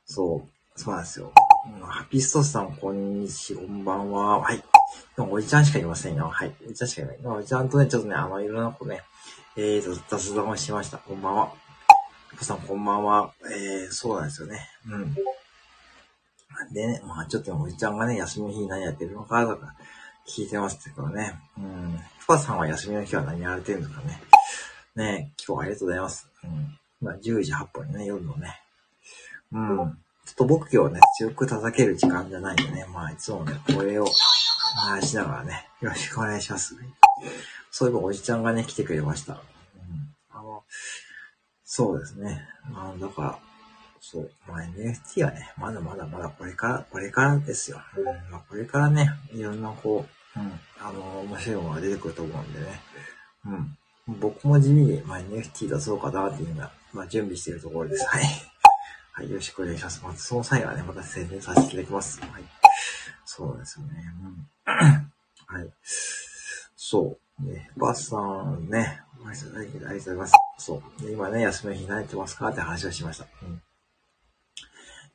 [0.06, 0.80] そう。
[0.80, 1.32] そうなんですよ。
[1.66, 4.40] うん、ハピストスさん、こんにちは、こんばんは。
[4.40, 4.58] はい。
[4.58, 6.28] でも、おじちゃんしかいませんよ。
[6.28, 6.54] はい。
[6.66, 7.18] おじちゃんしかいない。
[7.24, 9.02] おじちゃんとね、ちょっとね、あの、いろんな子ね、
[9.56, 10.98] えーと、雑談をしました。
[10.98, 11.52] こんばんは。
[12.34, 13.34] 皆さんこんばんは。
[13.50, 14.68] えー、そうなんですよね。
[14.88, 15.14] うん。
[16.74, 19.76] でね、まあちょっとおじちゃんがね、休みの日何やってるのかとか
[20.28, 21.40] 聞いてますけどね。
[21.58, 22.00] うん。
[22.20, 24.22] ふかさんは休みの日は何やられてるのかね。
[24.96, 26.28] ね、今日はありがとうございます。
[26.44, 26.78] うん。
[27.02, 28.62] まあ10時8分にね、夜のね。
[29.54, 29.78] うん。
[29.78, 29.84] ちょ
[30.34, 34.08] っと僕今日ね、強く叩ける時間じゃないんでね、まあいつもね、これを
[34.90, 36.76] 回しながらね、よろしくお願いします。
[37.72, 39.42] そういえばおじちゃんがね、来てくれました。
[41.70, 42.48] そうですね。
[42.72, 43.40] まあ、だから、
[44.00, 44.32] そう。
[44.48, 47.82] まあ、NFT はね、まだまだまだこれから、これからですよ。
[47.98, 48.06] うん。
[48.32, 50.60] まあ、これからね、いろんなこう、うん。
[50.80, 52.82] あの、面白いものが出てくると思うんでね。
[54.08, 54.18] うん。
[54.22, 58.06] 僕も地味に、まあ、NFT 出そうかなっていうのは、まあ、準備しているところです。
[58.08, 58.24] はい。
[59.12, 60.02] はい、よろしくお願いします。
[60.06, 62.22] まず、その際はね、また宣伝させていただきます。
[62.22, 62.44] はい。
[63.26, 64.06] そうですよね。
[64.24, 64.48] うん。
[65.48, 65.70] はい。
[66.78, 67.44] そう。
[67.44, 70.34] ね、バスさんね、ありがとうございます。
[70.58, 71.12] そう。
[71.12, 73.28] 今ね、休みの日慣れてますかって話をしました。
[73.44, 73.62] うん。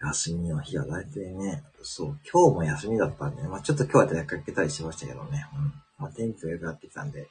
[0.01, 5.47] 休みの日は大体ね、そう、今日も休みだったんで、まあちょっと今日は出かけたりしましたけどね。
[5.55, 5.73] うん。
[5.99, 7.29] まあ天気が良くなってきたんで、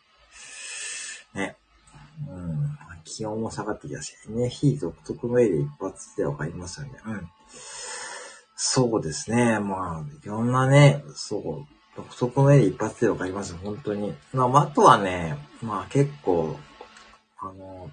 [1.33, 1.57] ね。
[2.29, 2.77] うん。
[3.03, 6.93] 気温も下がってきたし、ね、火独特の絵で一発でわかりますよね。
[7.05, 7.29] うん。
[8.55, 9.59] そうですね。
[9.59, 13.55] まあ、いろんなね、そう、独特の絵で一発でわかります。
[13.55, 14.13] 本当に。
[14.33, 16.57] まあ、あとはね、まあ結構、
[17.39, 17.91] あの、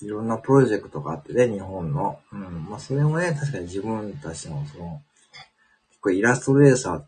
[0.00, 2.20] いろんなプロジェクトがあってね、日本の。
[2.32, 2.66] うん。
[2.68, 5.02] まあ、それもね、確かに自分たちの、その、
[5.90, 7.02] 結構イラストレーサー、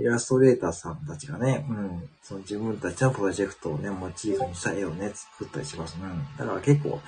[0.00, 5.96] イラストレーターさんたちがね、うん、その自分たちのプロジェクトをね、モチーフにした絵をね、作ったりします。
[6.00, 6.26] うん。
[6.36, 7.00] だから結構、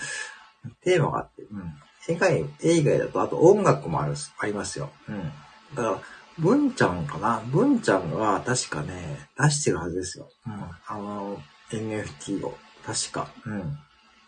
[0.83, 1.75] テーマがあって、うん。
[2.09, 4.91] 絵外、絵以外だと、あと音楽もある、ありますよ。
[5.09, 5.33] うん。
[5.75, 6.01] だから、
[6.39, 7.43] 文ちゃんかな？
[7.47, 10.29] 文ちゃんが確かね、出してるはずですよ。
[10.47, 10.53] うん。
[10.87, 12.57] あの、NFT を。
[12.85, 13.29] 確か。
[13.45, 13.79] うん。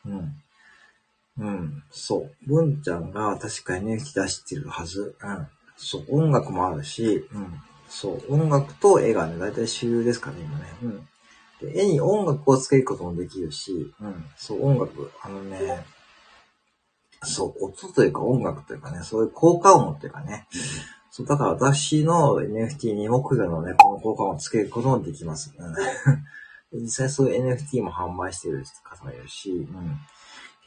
[0.06, 0.42] うん。
[1.38, 1.82] うん。
[1.90, 2.30] そう。
[2.46, 5.14] 文ちゃんが確か NFT 出してるはず。
[5.22, 5.46] うん。
[5.76, 6.04] そう。
[6.10, 7.60] 音楽もあるし、うん。
[7.88, 8.34] そう。
[8.34, 10.64] 音楽と絵がね、だいたい主流ですかね、今ね。
[10.82, 11.08] うん。
[11.60, 14.24] で、絵に音楽をつけることもできるし、うん。
[14.36, 15.12] そう、音楽。
[15.22, 15.84] あのね、
[17.22, 20.46] そう、音というか音楽というかね、そういう効果音というかね。
[21.18, 25.52] そう、だから私の NFT に木魚のね、この効果音をつけることもできます。
[26.72, 29.98] 実際そういう NFT も販売してる方もいるし、うん。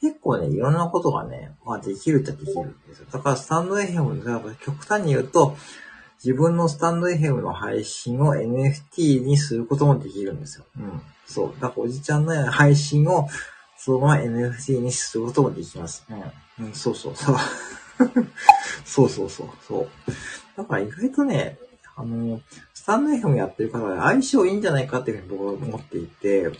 [0.01, 3.05] 結構ね、いろんなことがね、まあできるっちゃできるんですよ。
[3.11, 5.55] だからスタンド FM で、極端に言うと、
[6.21, 10.65] 自分のスタンド FM の配信を NFT にすることもできるんですよ。
[10.77, 11.01] うん。
[11.25, 11.53] そう。
[11.61, 13.29] だからおじちゃんの配信を
[13.77, 16.05] そのまま NFT にすることもできます。
[16.09, 16.65] うん。
[16.65, 17.35] うん、そうそうそう。
[18.85, 19.49] そうそうそう。
[19.67, 19.87] そう。
[20.57, 21.57] だから意外とね、
[21.95, 22.41] あの、
[22.73, 26.55] スタンド FM やってる方は相性いいんじゃないかっていうふうに僕は思っていて、うん。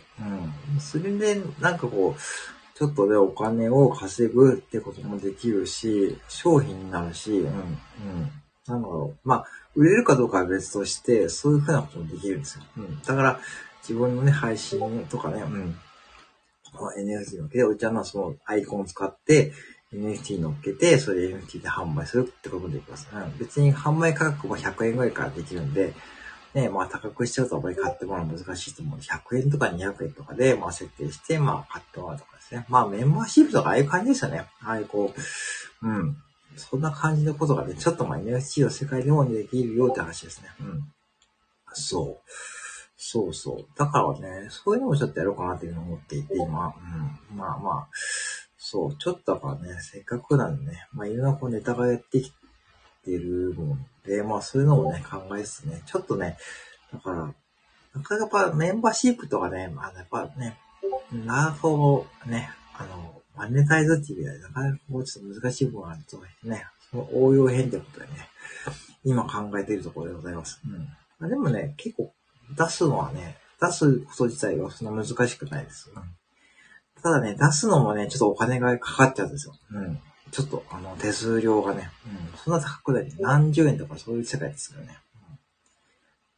[0.79, 8.31] それで、なんかこう、ちょっとでお金を稼ぐってこともできるし、商品になるし、うん、うん。
[8.67, 9.27] なんだろう。
[9.27, 12.63] まあ、売れるかどうかは別として、そういうふうなこともできるんですよ。
[12.77, 12.99] うん。
[13.01, 13.39] だから、
[13.81, 15.75] 自分のね、配信とかね、うん。
[16.97, 19.53] NFT のっけて、お茶のそのアイコンを使って
[19.93, 23.07] NFT 乗っけて、それで NFT で販売するってこともできます。
[23.13, 25.93] うん、別に販売価格も100円ぐらいからできるんで、
[26.53, 32.65] ね、まあ高くしちゃうとあまり買ってもらうの難しいと思うので、100円とか200円とかで、まあ設定して、まあ買ってもらうとかですね。
[32.69, 34.45] まあメンバーシップとかああいう感じですよね。
[34.61, 35.13] ああいうこ
[35.81, 36.17] う、うん。
[36.57, 40.49] そんな感じのことがね、ちょっとまあ NFT の世界でもできるよって話ですね。
[40.59, 40.83] うん。
[41.73, 42.31] そう。
[42.97, 43.65] そうそう。
[43.77, 46.67] だからね、そういうのもちょっとやろうかなっていうのを思っていて、今。
[47.31, 47.37] うん。
[47.37, 47.87] まあまあ、
[48.71, 52.31] そう、ちょっとだからね、せっかくなんでね、まあいろんなこうネタがやってき
[53.03, 56.37] てるもんで、まあそういうのもね、考えつつね、ちょっとね、
[56.93, 57.17] だから、
[57.93, 60.57] なかなかやっぱメンバーシップとかね、まあやっぱね、
[61.11, 68.29] なるほどね、あの、マネタイズっていう意味では、なかなかもうちょっと難しい部分があるとね、その応用編ってことでね、
[69.03, 70.61] 今考えているところでございます。
[70.65, 70.87] うん。
[71.19, 72.13] まあ、でもね、結構
[72.57, 75.91] 出すのはね、出すこと自体はそんな難しくないです。
[75.93, 76.03] うん、
[77.01, 79.55] ただね、出すのもね、ちょっとお金がかかっちゃうんですよ。
[79.71, 79.99] うん。
[80.31, 82.37] ちょっと、あの、手数料がね、うん。
[82.37, 83.13] そんな高くない。
[83.19, 84.97] 何十円とかそういう世界ですよね。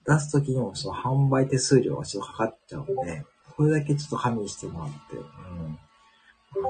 [0.08, 5.80] うん、出すときにもその販売手数料がちょっとかかっちゃうんで、これだけちょっと加味してもらって、うん。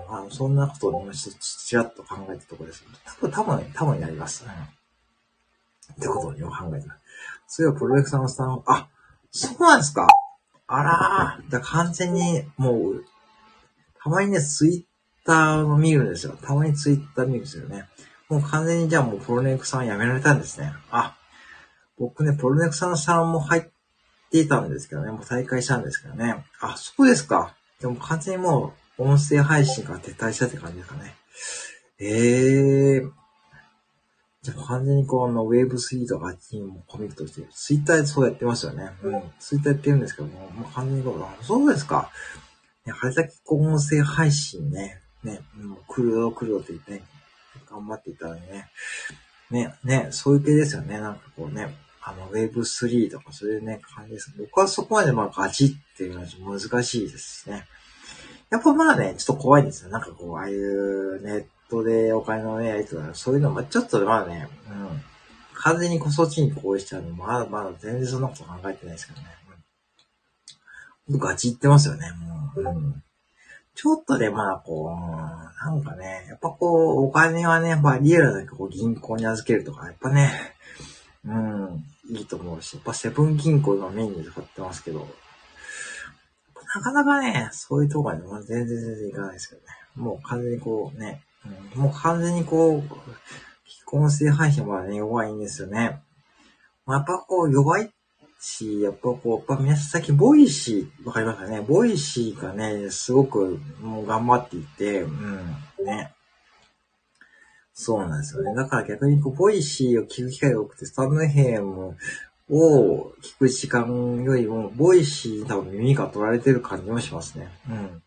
[0.10, 2.84] あのそんなことを今ちょっとちらっと考えたところです。
[3.22, 4.46] 多分、多分ね、多分やります。
[4.46, 4.52] うん。
[4.52, 7.00] ってことを今考えてます。
[7.48, 8.90] そういえばプロジェクターのスタンあ、
[9.32, 10.08] そうなんですか
[10.68, 11.52] あらー。
[11.52, 13.06] だ完全に、もう、
[14.04, 14.88] たまにね、ツイ
[15.24, 16.38] ッターを見るんですよ。
[16.42, 17.86] たまにツイッター見るんですよね。
[18.30, 20.74] もう完全にじゃあもうプロネクさん辞められたんですね。
[20.92, 21.16] あ、
[21.98, 23.64] 僕ね、プロネクさんさんも入っ
[24.32, 26.44] ていたんですけどね、もう再開したんですけどね。
[26.60, 27.56] あ、そうですか。
[27.80, 31.16] でも完全にもう、音声配信から撤退したって感じですかね。
[32.00, 33.12] ええー、
[34.42, 38.92] じゃあ完全にこの Web3 とかあっちにもコミットして、ツイッターでそうやってますよね。
[39.04, 39.22] うん。
[39.40, 42.10] ツイッターやってるんですけども、もう完全にこう、そうですか。
[42.86, 47.04] ね、あれだけ音声配信ね、ね、もう来るよ来るよって言ってね、
[47.70, 48.70] 頑張っていたのにね、
[49.52, 51.00] ね、ね、そういう系ですよね。
[51.00, 54.34] なんかこうね、あの Web3 とかそういうね、感じです。
[54.38, 57.66] 僕はそこまでまあガチっていうのは難しいですしね。
[58.50, 59.90] やっぱまだね、ちょっと怖いんですよ。
[59.90, 65.02] なんかこう、ああいうネットでお金のね、やりとか、そういうのもちょっとまだね、うん。
[65.56, 69.28] 完全にこそっちにこうしちゃうの、まだまだ全然そんなこと考えてないですけどね。
[71.10, 72.62] うん、ガチ言ってますよね、もう。
[72.62, 73.04] うん。
[73.76, 80.32] ちょっとで、まあ、こう、なんかね、やっぱこう、お金はね、まあ、リアルなこう銀行に預けるとか、やっぱね、
[81.26, 85.08] うん、いいと思うし、やっぱセブン銀行のメニューで買ってますけど、
[86.76, 89.68] なかなかね、そういうとこまで全然全然いかないですけどね。
[89.96, 91.22] もう完全にこうね、
[91.76, 92.82] うん、もう完全にこう、
[93.70, 96.02] 既婚性配信はね、弱いんですよね。
[96.86, 97.92] まあ、やっぱこう、弱い
[98.46, 101.62] し、やっぱこう、やっぱ皆さん最近、 Voicy、わかりますかね？
[101.62, 106.14] Voicy がね、すごくもう頑張っていて、うん、ね。
[107.74, 108.54] そうなんですよね。
[108.54, 111.96] だから逆にこう、 Voicy を聞く機会が多くて、スタンド FM
[112.50, 117.50] を聞く時間よりも、 Voicy 多分耳が取られてる感じもしますね。
[117.70, 118.04] うん。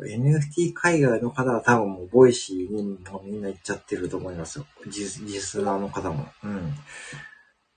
[0.00, 4.66] NFT 海外の方は多分もう Voicy にもみんな行っちゃってると思いますよ。
[4.88, 6.28] リスナーの方も。
[6.44, 6.72] うん。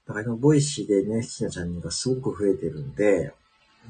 [0.07, 3.33] だから今、 Voicy で NFT のチャンネルがすごく増えてるんで、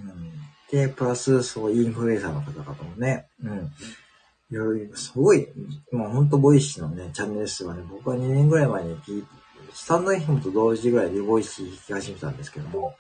[0.02, 0.32] うん。
[0.72, 3.72] で、プラス、そう、インフルエンサーの方々もね、うん。
[4.52, 5.48] いろいろ、すごい、
[5.92, 8.98] もうほんと Voicy のね、チャンネル数はね、僕は2年ぐらい前に
[9.74, 12.96] スタンド FM と同時ぐらいで Voicy 聞き始めたんですけども、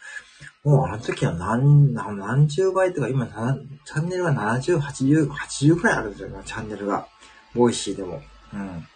[0.66, 7.08] もうあの時は何、何十倍とか、今チャンネルが70、80、80くらいあるんですよ、チャンネルが。
[7.54, 8.22] Voicy でも。
[8.54, 8.88] うん。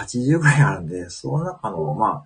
[0.00, 2.24] 80くらいあるんで、その中の、まあ、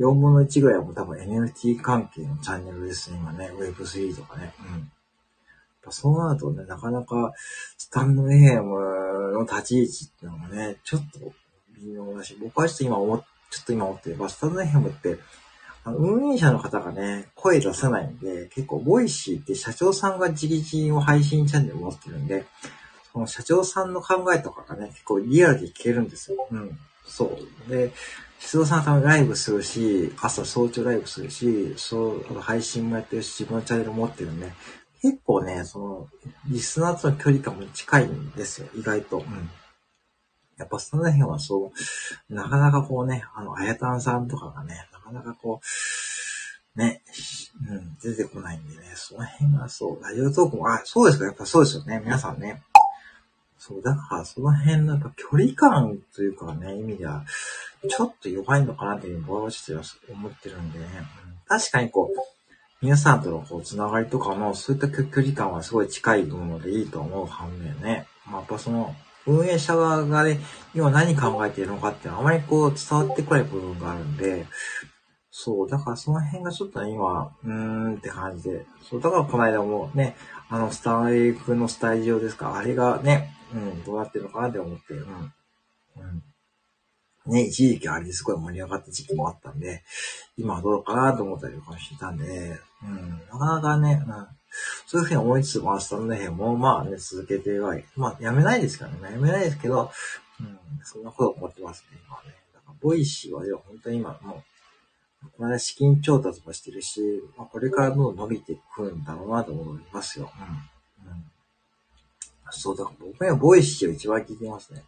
[0.00, 3.50] 4分の1ぐらいはもう多分 NFT 関係のチャンネルですね、今ね。
[3.52, 4.52] Web3 とかね。
[4.60, 5.92] うん。
[5.92, 7.32] そうなるとね、なかなか、
[7.76, 8.62] スタンド FM
[9.32, 11.32] の立ち位置っていうのがね、ちょっと
[11.76, 15.18] 微妙だし、僕はちょっと今思っちょっと今思ってバスタンド FM って、
[15.84, 22.46] あの、運営者の方がね、声出さないんで、結構、 Voicy って社長さんが自力を配信チャンネル持ってるんで、
[23.12, 26.46] その社長さんの考えとかがね、結構リアルで聞けるんですよ。
[26.50, 26.78] うん。
[27.06, 27.36] そ
[27.66, 27.70] う。
[27.70, 27.92] で、
[28.40, 34.50] 社長さんはライブするし、朝早朝ライブするし、そう、配信もやってるし、自分のチャンネル持ってるんで、
[35.02, 36.08] 結構ね、その、
[36.48, 39.18] リスナーとの距離感も近いんですよ、意外と。
[39.18, 39.50] うん。
[40.56, 41.70] やっぱその辺はそ
[42.30, 45.60] う、なかなかこうね、あの、あやたんさんとかがね、なかなかこ
[46.76, 47.02] う、ね、
[47.68, 52.62] うん、出てこないんでね、その辺がそう、ラジオトークも、あ、そうですか、やっぱそうですよね、皆さんね。
[53.58, 57.24] そう、だからその辺のやっぱ距離感というかね、意味では、
[57.88, 60.86] ちょっと弱いのかなっていうふうに僕はちょっと思ってるんでね、
[61.46, 68.94] 確かにこう、皆さんとのこう、つながりとかも、そういった距離感はすごい近いものでいいと思う反面ね、まあ、やっぱその、
[69.26, 70.40] 運営者側がね、
[70.74, 74.46] 今何考えているのかってあまりこう伝わってこない部分があるんで、
[75.30, 80.16] そう、だからその辺がちょっと、今、うーんって感じで、そう、だからこの間もね、
[80.48, 85.00] あの、スタイフのスタジオですか、あれがね、うん、どうなってるのかなって思って、うん。
[85.02, 86.22] うん。
[87.30, 89.82] ね、一時期あれですごい盛り上がった時期もあったんで、
[90.36, 94.26] 今はどうかなと思ったりとかしてたんで、うん、なかなかね、うん、
[94.86, 99.90] そういうふうに思いつつ、まあ、スタンド FM も、まあね、続けてはい、まあ、やめないですからね、やめないですけど、
[100.40, 102.34] うん、そんなこと思ってますね、今はね。
[102.52, 104.42] だから、 Voicy は、では本当に今、も
[105.22, 107.00] う、この間資金調達もしてるし、
[107.36, 110.32] まあ、これからどんどん伸びていくんだろうなと思いますよ。
[111.04, 111.10] うん。
[111.10, 111.24] うん。
[112.50, 114.82] そう、だから僕は Voicy を一番聞いてますね。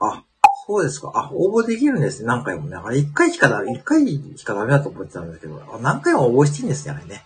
[0.00, 0.24] あ、
[0.68, 1.10] そうですか。
[1.14, 2.26] あ、応募できるんですね。
[2.28, 2.76] 何回もね。
[2.76, 7.24] あれ、一回しかだ、一回しかダメだと思ってたんですけど、あ何回も応募していいんですね、あれね。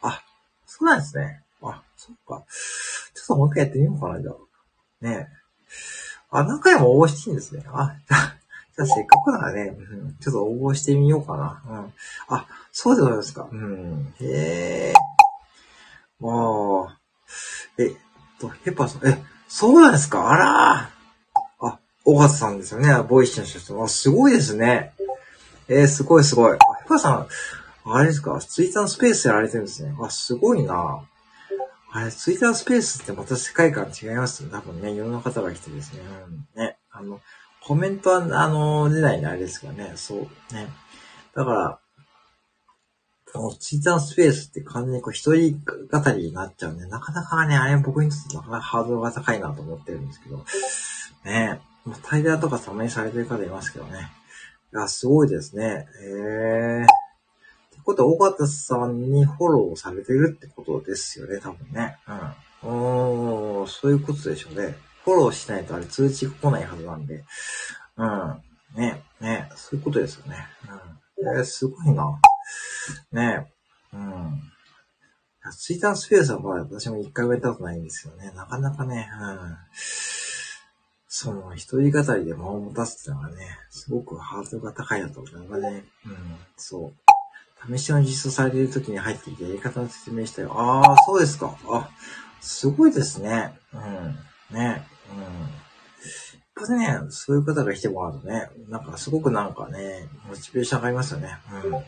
[0.00, 0.22] あ、
[0.64, 1.42] そうなんですね。
[1.60, 2.44] あ、そっか。
[3.12, 4.34] ちょっともう一回やってみようかな、じゃあ。
[5.00, 5.28] ね
[6.30, 7.64] あ、何回も応募していいんですね。
[7.66, 11.62] あ、じゃあ、せっかくならね、うん、ちょっと応募してみようかな。
[11.68, 11.92] うん。
[12.28, 13.48] あ、そうでございますか。
[13.50, 14.14] うん。
[14.20, 14.94] へえ。
[16.20, 16.92] も
[17.76, 17.96] う、えっ
[18.38, 20.93] と、ヘッパーさん、え、そうなんですかあらー。
[22.06, 23.02] あ、小勝さんですよね。
[23.08, 23.82] Voicy の人。
[23.82, 24.92] あ、すごいですね。
[25.68, 26.52] えー、すごいすごい。
[26.52, 27.26] ヘッパーさん、
[27.86, 28.38] あれですか？
[28.40, 29.94] ツイッターのスペースやられてるんですね。
[30.02, 31.02] あ、すごいな
[31.90, 34.50] あれ、ツイッタースペースってまた世界観違いますよ。
[34.50, 36.00] 多分ね、いろんな方が来てですね。
[36.56, 36.76] うん、ね。
[36.90, 37.20] あの、
[37.62, 39.92] コメントは、あの、出ないんであれですけどね。
[39.96, 40.18] そう。
[40.54, 40.68] ね。
[41.34, 41.78] だから、
[43.58, 50.44] ツイッターのスペースって完全にこう一人語りになっちゃうんで、なかなかね、あれ僕にとってなかなかハードルが高いなと思ってるんですけど、
[51.24, 51.60] ね、
[52.02, 54.10] タイダーとかたまにされてる方いますけどね。
[54.72, 55.86] いや、すごいですね。
[56.00, 57.04] へえー。
[57.84, 61.98] ことは、尾形さんにフォローされてるってことですよね、多分ね。
[62.64, 63.60] うん。
[63.60, 64.74] うん、そういうことでしょうね。
[65.04, 67.24] フォローしないとあれ通知が来ないはずなんで。
[67.98, 68.42] うん。
[68.74, 70.46] ね、ね、そういうことですよね。
[71.20, 71.36] うん。
[71.38, 72.18] えー、すごいな。
[73.12, 73.52] ね、
[73.92, 74.40] うん。
[75.52, 78.32] ツイッタースペースはまだ私も一回もやったことないんですよね。
[78.34, 79.56] なかなかね、うん。
[81.16, 86.14] その、一人語りで間を持たすっていうのがね、すごくハードルが高いなと思うのがね、うん、
[86.56, 86.92] そ
[87.68, 87.76] う。
[87.76, 90.52] 試しの実装されている時に入ってきてやり方の説明したよ。
[90.60, 91.56] ああ、そうですか。
[91.68, 91.88] あ、
[92.40, 93.56] すごいですね。
[93.72, 94.56] うん。
[94.56, 94.88] ね。
[95.08, 95.22] うん。
[95.22, 95.28] や
[96.82, 101.38] っぱね、そういう方が来てもらうとね、なんかすごくなんかね、モチベーション上がりますよね。
[101.52, 101.70] うん。
[101.70, 101.86] ね。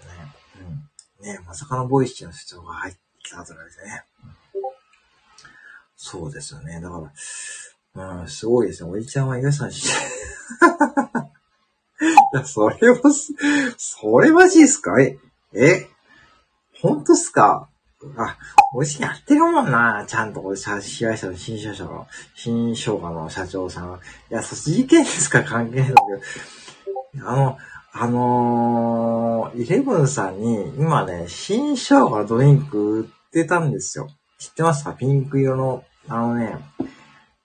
[1.21, 1.27] うん。
[1.27, 4.05] ね、まさかのボイシーの主張が入ってきたとかですね。
[5.97, 6.81] そうですよね。
[6.81, 7.13] だから、
[7.97, 8.91] うん、すごいですね。
[8.91, 9.91] おじちゃんは皆さんして、
[12.35, 13.01] いや、それも、
[13.79, 15.01] それマジですか？
[15.01, 15.17] え、
[15.55, 15.89] え、
[16.83, 17.71] 本当っすか？
[18.19, 18.37] あ、
[18.75, 20.05] おじやってるもんな。
[20.07, 23.99] ちゃんと、これ、被害者の新社長の、新商家の社長さん。
[24.31, 25.43] いや、そっち事件ですか？
[25.43, 25.95] 関係ないけ
[27.19, 27.27] ど。
[27.27, 27.57] あの、
[27.93, 34.11] あのー、イレブンさんに、今ね、新生姜ドリンク売ってたんですよ。
[34.39, 34.93] 知ってますか？
[34.93, 36.59] ピンク色の、あのね、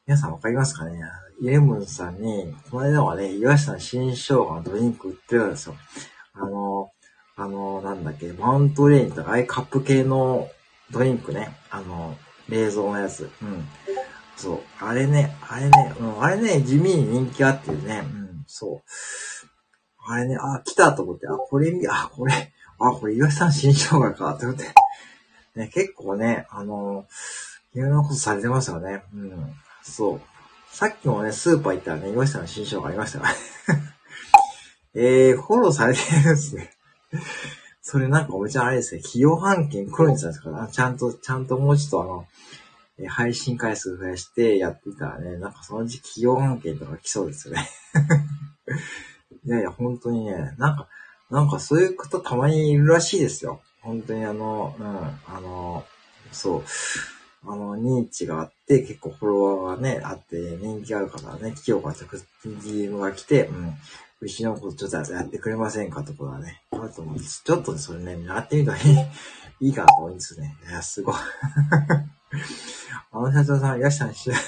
[0.07, 0.99] 皆さんわかりますかね？
[1.41, 5.75] イレブンさんに、この間はね、岩下の新生姜のドリンク売ってるんですよ。
[6.33, 6.91] あの、
[7.35, 10.49] あの、なんだっけ、マウントレーンとか、ああいうカップ系の
[10.89, 11.55] ドリンクね。
[11.69, 12.17] あの、
[12.49, 13.29] 冷蔵のやつ。
[13.41, 13.67] うん。
[14.35, 14.59] そう。
[14.79, 18.03] あれね、あれね、うん、あれね、地味に人気あってね。
[18.03, 18.81] うん、そう。
[20.07, 24.65] あれね、あ、来たと思って、あ、これ見、あ、これ、あ、これ岩井さん新生姜か、って思って。
[25.55, 27.05] ね、結構ね、あの、
[27.75, 29.03] いろんなことされてますよね。
[29.13, 29.53] うん。
[29.83, 30.21] そう。
[30.71, 33.31] さっきもね、スーパー行ったらね、岩井さんの新生姜ありましたよね。
[34.93, 36.71] えー、フォローされてるんですね。
[37.81, 40.69] それなんかおじちゃあれですね、企業半径来るんじゃないですか。
[40.71, 42.27] ちゃんと、ちゃんともうちょっとあの、
[42.99, 47.69] え配信回数増やしてやってたらね、なんかそのうち企業案件とか来そうですよね。
[49.43, 50.87] いやいや、本当にね、なんか、
[51.29, 53.61] なんかそういう方たまにいるらしいですよ。
[53.81, 55.83] 本当にあの、うん、あの、
[56.31, 56.63] そう、
[57.43, 63.73] あの、認知があって、結構フォロワーがね、あって、人気あるからね、企業から直接 DM が来て、うん、
[64.21, 66.61] うちのことちょっとやってくれませんかとかね。
[66.71, 67.03] ちょっと、
[67.43, 68.85] ちょっとそれね、やってみたらいい
[69.67, 70.55] いいかなと思うんですね。
[70.69, 71.15] いや、すごい。
[73.13, 74.31] あの社長さんいらっしゃるし。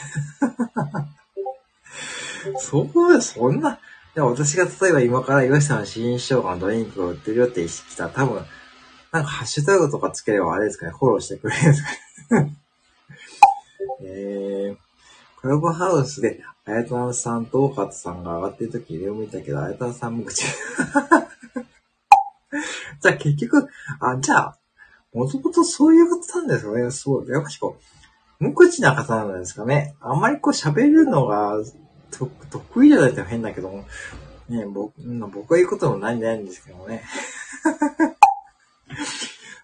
[2.59, 3.79] そうそんな、い
[4.15, 8.45] や、私が例えば今から岩下の新生姜のドリンクを売ってるよって意識したら多分、
[9.11, 11.83] なんかハッシュタグとかつければあれですかね、フォローしてくれるんです
[12.29, 12.62] かね。
[14.03, 20.45] えー、クラブハウスで、あやたんさんと大勝さんが上がってる時上を見たけど、あやたんさんも口。
[23.01, 23.67] じゃあ結局、
[23.99, 24.57] あ、じゃあ、
[25.13, 26.91] もともとそういうことなんですよね。
[26.91, 27.31] そう。
[27.31, 27.77] やっぱしこ
[28.39, 29.95] う、無口な方なんですかね。
[30.01, 31.57] あんまりこう喋るのが
[32.11, 33.85] 得意じゃないって変だけども、
[34.49, 34.93] ね、僕、
[35.31, 37.03] 僕が言うこともないんじゃないんですけどね。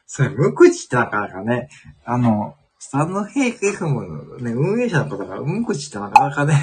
[0.06, 1.70] それ、無口ってなかなかね、
[2.06, 6.56] あの、スタンドヘイク FM のね、運営者の方が無口ってなかなかね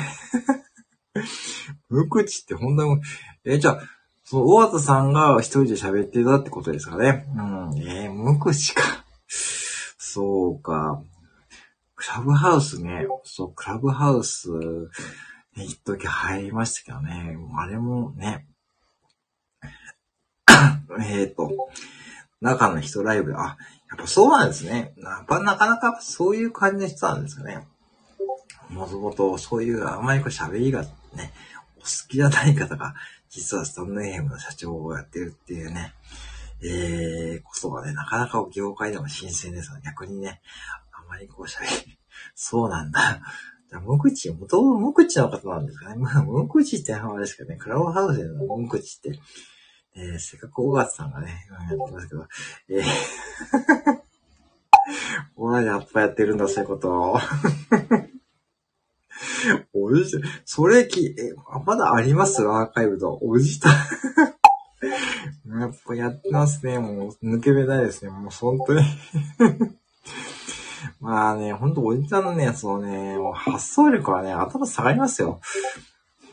[1.90, 3.02] 無口って本当に、
[3.44, 3.82] え、じゃあ、
[4.24, 7.26] そう、大畑さんが一人で喋ってたってことですかね。
[7.36, 7.42] う
[7.74, 9.04] ん、えー、無口か。
[9.28, 11.02] そうか。
[11.94, 13.06] クラブハウスね。
[13.24, 17.36] そう、クラブハウス、ね、一時入りましたけどね。
[17.58, 18.46] あれもね。
[21.00, 21.50] えっと、
[22.40, 23.58] 中の人ライブ、あ、
[23.90, 24.94] やっぱそうなんですね。
[24.98, 27.66] やっぱなかなかそういう感じの人なんですかね。
[28.70, 31.32] もともとそういうあまりこう喋りがね、
[31.78, 32.94] お好きじゃない方が、
[33.30, 35.94] 実はスタンドエムの社長をやってるっていうね、
[36.62, 40.40] えー、ことがね、なかなか業界でも新鮮です逆にね、
[40.92, 41.98] あまりこう喋り、
[42.34, 43.20] そうなんだ。
[43.84, 45.96] 無口、もともと無口の方なんですかね。
[45.96, 49.18] まあ、無口って話ですけどね、クラブハウスでの無口って、
[49.96, 52.26] えー、せっかく小勝さんがね、やってますけど、
[52.68, 52.82] えー、
[55.36, 57.18] 俺やっぱやってるんだ、そういうこと。
[59.72, 61.32] おじいちゃん、それき、え、
[61.64, 62.42] まだあります？
[62.42, 63.18] アーカイブと。
[63.22, 63.70] おじた。
[65.58, 66.78] やっぱやってますね。
[66.78, 68.10] もう、抜け目ないですね。
[68.10, 68.82] もう、本当に
[71.00, 75.40] まあね、ほんとおじさんのね、そのね、もう発想力はね、頭下がりますよ。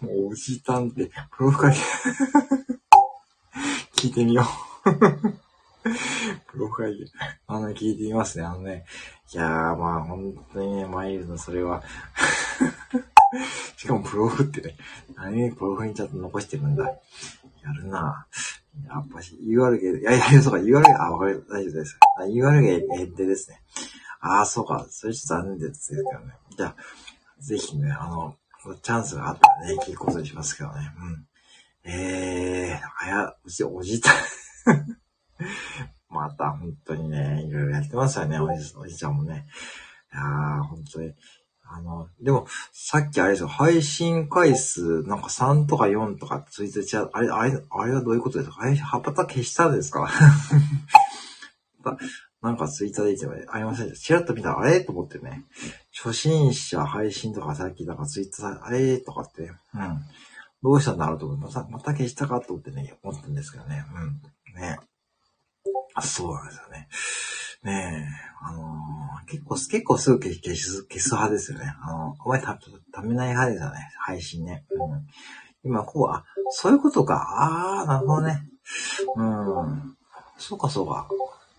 [0.01, 2.82] もうおじさんって、プロファイル
[4.04, 4.43] 聞いてみよ
[4.86, 4.91] う
[6.51, 7.10] プロファイル、
[7.47, 8.43] あの、聞いてみますね。
[8.43, 8.84] あのね、
[9.34, 11.82] いやー、まあ、本当にね、マイルド、それは
[13.78, 14.76] しかもプロフってね、
[15.16, 16.84] 何プロフにちゃんと残してるんだ。
[16.84, 18.28] やるな
[18.89, 21.97] やっぱし URL、いやいや、そうか、URL、あ、わかる、大丈夫です。
[22.20, 23.62] URL 限定ですね。
[24.20, 24.86] ああ、そうか。
[24.89, 26.34] それちょっと残念ですけどね。
[26.58, 26.76] じゃあ、
[27.39, 28.36] ぜひね、あの、
[28.82, 30.91] チャンスがあったらね、聞くことにしますけどね。
[30.99, 31.26] うん。
[31.86, 34.09] えー、あや、うち、おじた、
[36.09, 39.45] また、本当にね、いろいろやってますよね、おじ、おじちゃんもね。
[40.13, 41.13] いやー、本当に。
[41.65, 48.57] あの、でも、さっきあれですよ、配信回数、なんか3とか4とかついてちゃう、あれ、あれ、あれはどういうことですか？
[48.61, 50.09] あれ、葉っぱ消したんですか？
[52.41, 54.05] なんかツイッターで言ってありませんでした。
[54.07, 54.81] チラッと見たら、あれ？
[54.81, 55.45] と思ってね。
[55.93, 58.97] 初心者配信とかさっきなんかツイッター、あれ？
[58.99, 60.01] とかって、うん。
[60.64, 63.86] どうしたんだろうと思って、また、また消したかと思ってね、思ったんですけどね。
[63.93, 64.61] うん。
[64.61, 64.80] ね
[65.93, 66.01] あ。
[66.01, 66.88] そうなんですよね。
[67.64, 71.74] ねえ、あのー、結構、結構すぐ消す、消す派ですよね。
[71.82, 72.59] あの、あまりた、
[72.91, 73.91] ためない派ですよね。
[73.99, 74.66] 配信ね。
[74.72, 75.07] うん。
[75.64, 77.16] 今、こう、あ、そういうことか。
[77.16, 78.43] ああ、なるほどね。
[79.16, 79.95] うん。
[80.38, 81.07] そうか、そうか。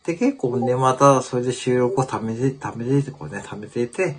[0.05, 4.17] で、結構ね、また、それで収録を貯めて、貯めて、こうね、貯めていて、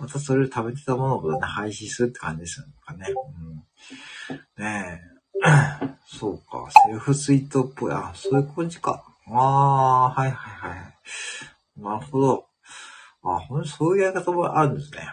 [0.00, 2.66] またそれを貯めてたものをね、配信するって感じですよ
[2.96, 3.06] ね。
[4.58, 5.14] うん、ねえ。
[6.06, 7.92] そうか、セルフツイートっぽい。
[7.92, 9.04] あ、そういう感じか。
[9.28, 11.80] ああ、はいはいはい。
[11.80, 12.46] なるほど。
[13.22, 15.08] あ、ほんそういうやり方もあるんですね。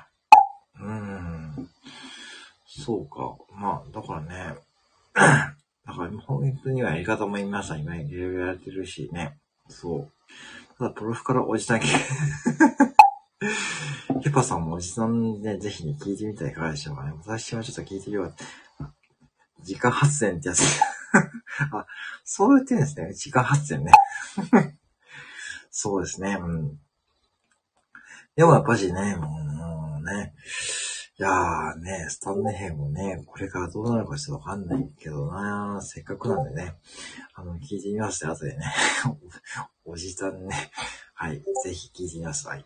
[0.80, 1.70] うん。
[2.66, 3.36] そうか。
[3.54, 4.56] まあ、だからね。
[5.14, 9.38] だから本当にはやり方も皆さん今いろいろやられてるしね。
[9.68, 10.12] そう。
[10.78, 11.82] ただ、プロフからおじさん、
[14.24, 17.14] ケパさんもおじさんね、ぜひね、聞いてみたらいかがでしょうかね。
[17.26, 18.36] 私はちょっと聞いてみよう。
[19.60, 20.62] 自家発電ってやつ。
[21.74, 21.86] あ、
[22.24, 23.08] そう言ってるんですね。
[23.08, 23.92] 自家発電ね。
[25.72, 26.38] そうですね。
[26.40, 26.80] うん。
[28.36, 30.34] でもやっぱしね、もうね、
[31.22, 36.74] いやーね、スタンネヘンもね、これからどうなるかちょっとわかんないけどなせっかくなんでね、
[37.36, 38.66] あの、聞いてみます後でね。
[39.86, 40.72] おじさんね。
[41.14, 41.44] はい。
[41.64, 42.66] ぜひ聞いてみなさい。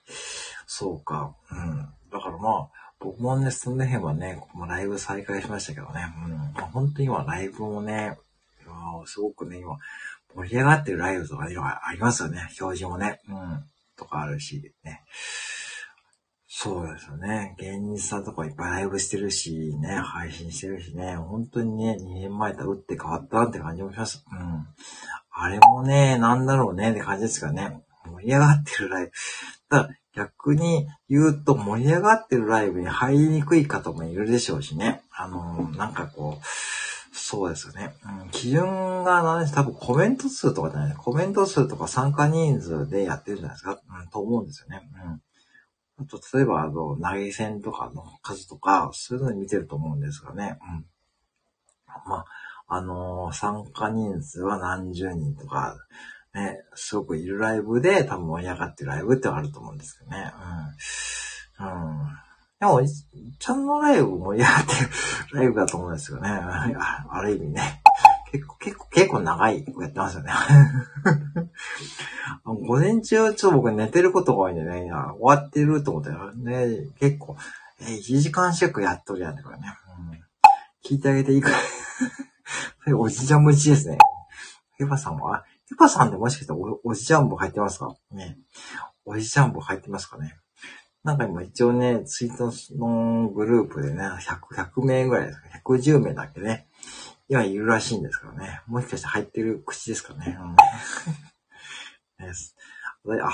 [0.67, 1.35] そうか。
[1.51, 1.93] うん。
[2.09, 6.13] だからまあ、僕もね、スタンネヘンはね、ここもライブ再開しましたけどね。
[6.23, 6.31] うん。
[6.31, 8.17] まあ、本当に今ライブもね、
[9.05, 9.77] すごくね、今、
[10.33, 12.39] 盛り上がってるライブとか今ありますよね。
[12.61, 13.19] 表示もね。
[13.27, 13.65] うん。
[13.97, 15.03] とかあるし、ね。
[16.57, 17.53] そうですよね。
[17.59, 24.23] 芸人さんとかいっぱいライブしてるし、ね、配信してるしね、本当にね、2年前と打って変わったって感じもします。
[24.31, 24.65] うん。
[25.31, 27.83] あれもね、なんだろうねって感じですかね。
[28.05, 29.11] 盛り上がってるライブ。
[29.69, 35.01] ただ逆に言うと盛り上がってるライブに入りにくい方もいるでしょうしね。
[35.11, 36.45] あのなんかこう、
[37.11, 37.93] そうですよね。
[38.23, 44.89] うん、基準が何です多分コメント数とかじゃないコメント数とか参加人数でやってるじゃないですか、うん、と思うんですよね。
[45.05, 45.21] うん
[45.97, 50.59] あと、例えば、あの、投げ銭とかの数とか、そういうの見てると思うんですがね。
[50.61, 50.85] うん。
[52.07, 52.25] まあ、
[52.67, 55.77] あのー、参加人数は何十人とか、
[56.33, 60.33] ね、すごくいるライブで多分盛り上がってるライブってあると思うんですけどね。
[61.59, 61.67] うん。
[61.67, 62.07] うん。
[62.59, 62.81] でも、
[63.39, 64.89] ちゃんのライブ盛り上がってる
[65.39, 66.29] ライブだと思うんですよね。
[66.29, 67.81] ある意味ね。
[68.35, 70.31] 結構、結構、結構長いやってますよね。
[72.43, 77.37] 午前中、ちょっと僕寝てることが多いんでね、終わってると思ったらね、結構、
[77.79, 79.63] えー、1時間弱やっとるやんとかね。
[79.99, 80.19] うん、
[80.83, 81.51] 聞いてあげていいか。
[82.97, 83.97] おじちゃんもちですね。
[84.77, 87.95] ヘパさんは、ヘパさんってもしかしておおじちゃんも入ってますか？
[88.11, 88.37] ね。
[89.05, 90.37] おじちゃんも入ってますかね。
[91.03, 96.67] なんか今一応ね、ツイートのグループでね、100、100名ぐらいですか、110名だっけね、
[97.27, 98.61] 今いるらしいんですからね。
[98.67, 100.37] もしかして入ってる口ですかね。
[100.39, 100.55] うん、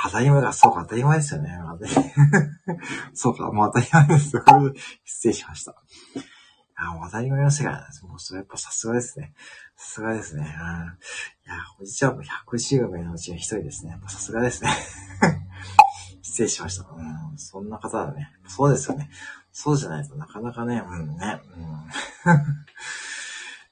[0.03, 1.57] 当たり前が、そうか、当たり前ですよね。
[3.13, 4.31] そうか、もう当たり前です。
[5.05, 5.75] 失礼しました。
[6.75, 8.05] あ、当たり前の世界なんです。
[8.05, 9.33] もうそれやっぱさすがですね。
[9.75, 10.41] さすがですね。
[10.41, 10.47] うん。
[10.47, 13.97] いや、おじちゃんも110名のうちの一人ですね。
[14.07, 14.69] さすがですね。
[16.21, 16.89] 失礼しました。
[16.89, 18.33] うん、そんな方だね。
[18.47, 19.09] そうですよね。
[19.51, 21.89] そうじゃないとなかなかね、うんね、うん。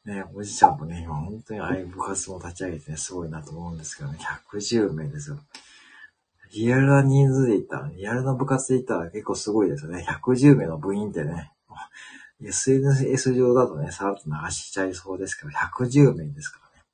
[0.10, 4.18] ね、おじちゃんもね、今本当にああいう部活も立ち上げてね、すごいなと思うんですけどね、
[4.51, 5.38] 110名ですよ。
[6.51, 10.03] リアルな人数で言ったら、リアルな部活で言ったら結構すごいですよね。
[10.26, 11.51] 110名の部員ってね、
[12.41, 16.86] SNS 上だとね、さらっと流しちゃいそうですけど、110名ですからね。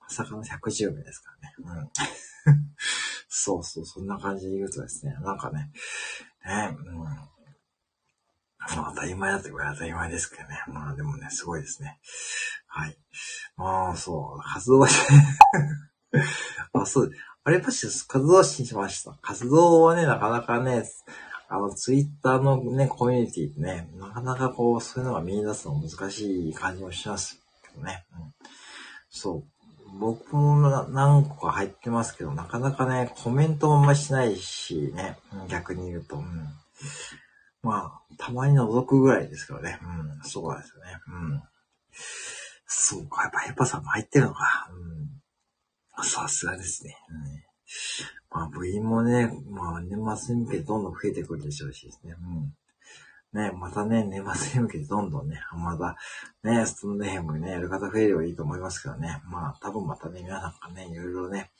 [0.00, 1.80] まさかの110名ですからね。
[1.82, 1.90] うん。
[3.28, 5.70] そうそう、そんな感じで言うとですね、なんかね、
[6.46, 7.35] ね、うん
[8.74, 10.62] まあ当たり前だってこれ当たり前ですけどね。
[10.68, 11.98] まあでもね、すごいですね。
[12.66, 12.98] はい。
[13.56, 14.88] まあそう、活動は
[16.72, 17.10] あ、そう、
[17.44, 19.16] あれパシ活動しました。
[19.22, 20.84] 活動はね、なかなかね、
[21.48, 27.40] あの、ツイッターのね、コミュニティってね、なかなかこう、そういうのが見出すの難しい感じもします
[27.72, 28.04] けどね。
[28.12, 28.32] うん、
[29.08, 29.44] そう。
[29.98, 35.16] 僕も何個か入ってますけど、なかなかね、コメントもあんましないしね、
[35.48, 36.16] 逆に言うと。
[36.16, 36.48] うん、
[37.66, 39.80] まあ、たまに覗くぐらいですからね。
[39.82, 41.00] うん、そうなんですよね。
[41.08, 41.42] うん。
[42.66, 44.70] そうか、やっぱヘパさんも入ってるのか。
[45.98, 46.04] うん。
[46.04, 46.96] さすがですね。
[48.32, 52.14] うん、まあ、部員もね、まあ、年末に向けてどんどん増えてくるでしょうしですね。
[53.34, 53.40] うん。
[53.40, 55.96] ね、またね、年末に向けてどんどんね、また、
[56.48, 59.20] ね、ストンデヘムね、やる方増えればいいと思いますけどね。
[59.26, 61.50] まあ、多分またね、皆さんがね、いろいろね、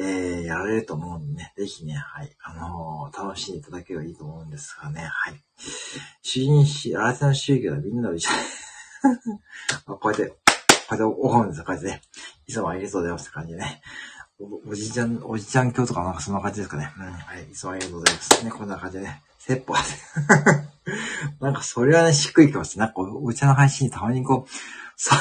[0.00, 5.34] えー、やられると思うんでね、ぜひね、はい、あのー、楽しんでいただければいいと思うんですがね、はい。
[6.22, 8.30] 主人し、新手の宗教はみんなで一緒
[9.86, 10.36] こうやって、こ
[10.92, 12.00] うやってお本ですよ、こうやってね。
[12.46, 13.82] いつもありがとうございますって感じでね。
[14.38, 16.92] おおじちゃん、おじちゃん今日とかなんかそんな感じですかね。
[16.96, 17.42] うん、はい。
[17.42, 18.44] いつもありがとうございます。
[18.44, 19.22] ね、こんな感じでね。
[19.38, 19.74] 説法
[21.40, 22.78] なんかそれはね、しっくりきます。
[22.78, 24.50] なんかお茶の配信にたまにこう、
[24.94, 25.16] さ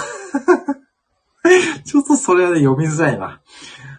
[1.86, 3.42] ちょっとそれはね、読みづらいな。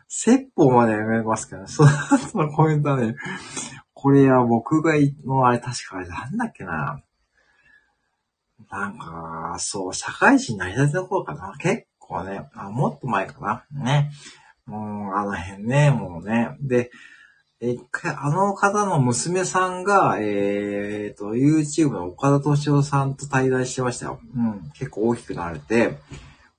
[0.09, 3.15] 説法まで読めますけど、ね、 その後のコメントはね、
[3.93, 4.95] これは僕が
[5.25, 7.03] のあれ確かあれなんだっけな。
[8.71, 11.55] なんか、そう、社会人になりたての頃かな。
[11.59, 13.85] 結構ね、あ、もっと前かな。
[13.85, 14.11] ね。
[14.67, 16.57] もう、あの辺ね、もうね。
[16.61, 16.91] で、
[17.61, 24.21] 一回、あの方の娘さんが、えーと、YouTube の岡田敏夫さんと対談してましたよ。
[24.37, 24.71] うん。
[24.75, 25.99] 結構大きくなれて、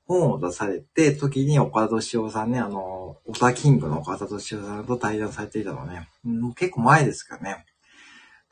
[0.10, 6.10] 本を出されて、時に岡田敏夫さんね、あの、オタキングの岡田敏夫さんと対談されていたのね。
[6.24, 7.64] もう、結構前ですかね。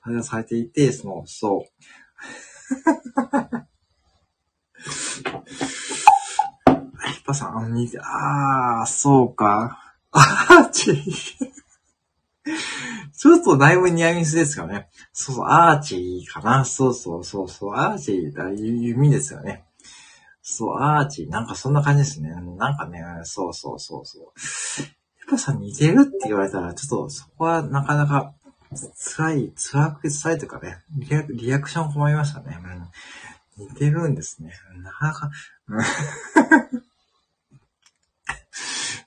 [0.04, 1.70] 対談されていて、その、そう。
[7.16, 9.96] ヒパさん、あの、あー、そうか。
[10.12, 11.04] あーチー。
[13.18, 14.90] ちょっとだいぶニアミスですよね。
[15.12, 16.66] そうそう、アーチーかな。
[16.66, 19.67] そうそうそうそう、アーチーだ、弓ですよね。
[20.50, 22.30] そう、アーチ、なんかそんな感じですね。
[22.30, 24.32] なんかね、そうそうそうそう。
[24.40, 24.88] ヒ
[25.30, 28.34] パさ似てるって言われたら、ちょっとそこはなかなか
[29.16, 32.58] 辛い、辛く辛いというかね、リアリアクション困りましたね。
[33.58, 34.54] うん、似てるんですね。
[34.84, 35.30] なかなか、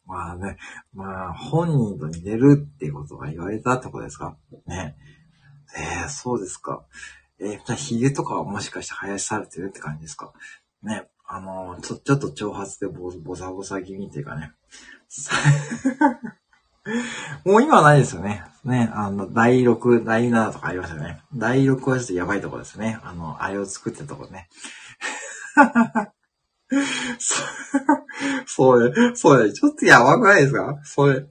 [0.07, 0.59] まあね、
[0.93, 4.36] まあ、本人と似てるっていうことが言われたってことですか？
[4.66, 4.95] ね。
[5.78, 6.84] えー、そうですか。
[7.38, 10.32] えー、じゃ髭とかはもしかして生やされてるって感じですか？
[10.82, 11.09] ね。
[11.32, 14.52] あの、ちょ、ちょっと挑発でボボサボサ気味っていうかね。
[17.44, 18.42] もう今はないですよね。
[18.64, 21.22] ね、あの、第6、第7とかありますよね。
[21.32, 22.98] 第6はちょっとやばいとこですね。
[23.04, 24.48] あの、あれを作ってたとこね。
[28.46, 30.80] それ、それ、ちょっとやばくないですか？
[30.82, 31.24] それ、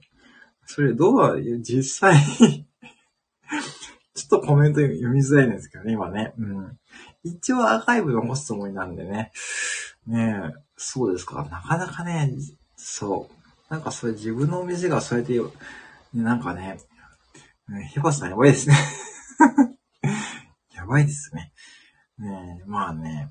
[0.64, 1.60] それどう？
[1.60, 2.66] 実際に
[4.14, 6.32] ちょっとコメント読みづらいんですけどね、今ね。
[6.38, 6.78] うん。
[7.22, 9.32] 一応アーカイブ残すつもりなんでね。
[10.06, 11.46] ねえ、そうですか。
[11.50, 12.32] なかなかね、
[12.76, 13.72] そう。
[13.72, 15.40] なんかそれ自分のお店がそうやって、
[16.14, 16.78] なんかね、
[17.92, 18.74] ヒバさんやばいですね
[20.74, 21.52] やばいですね。
[22.18, 23.30] ねえ、まあね。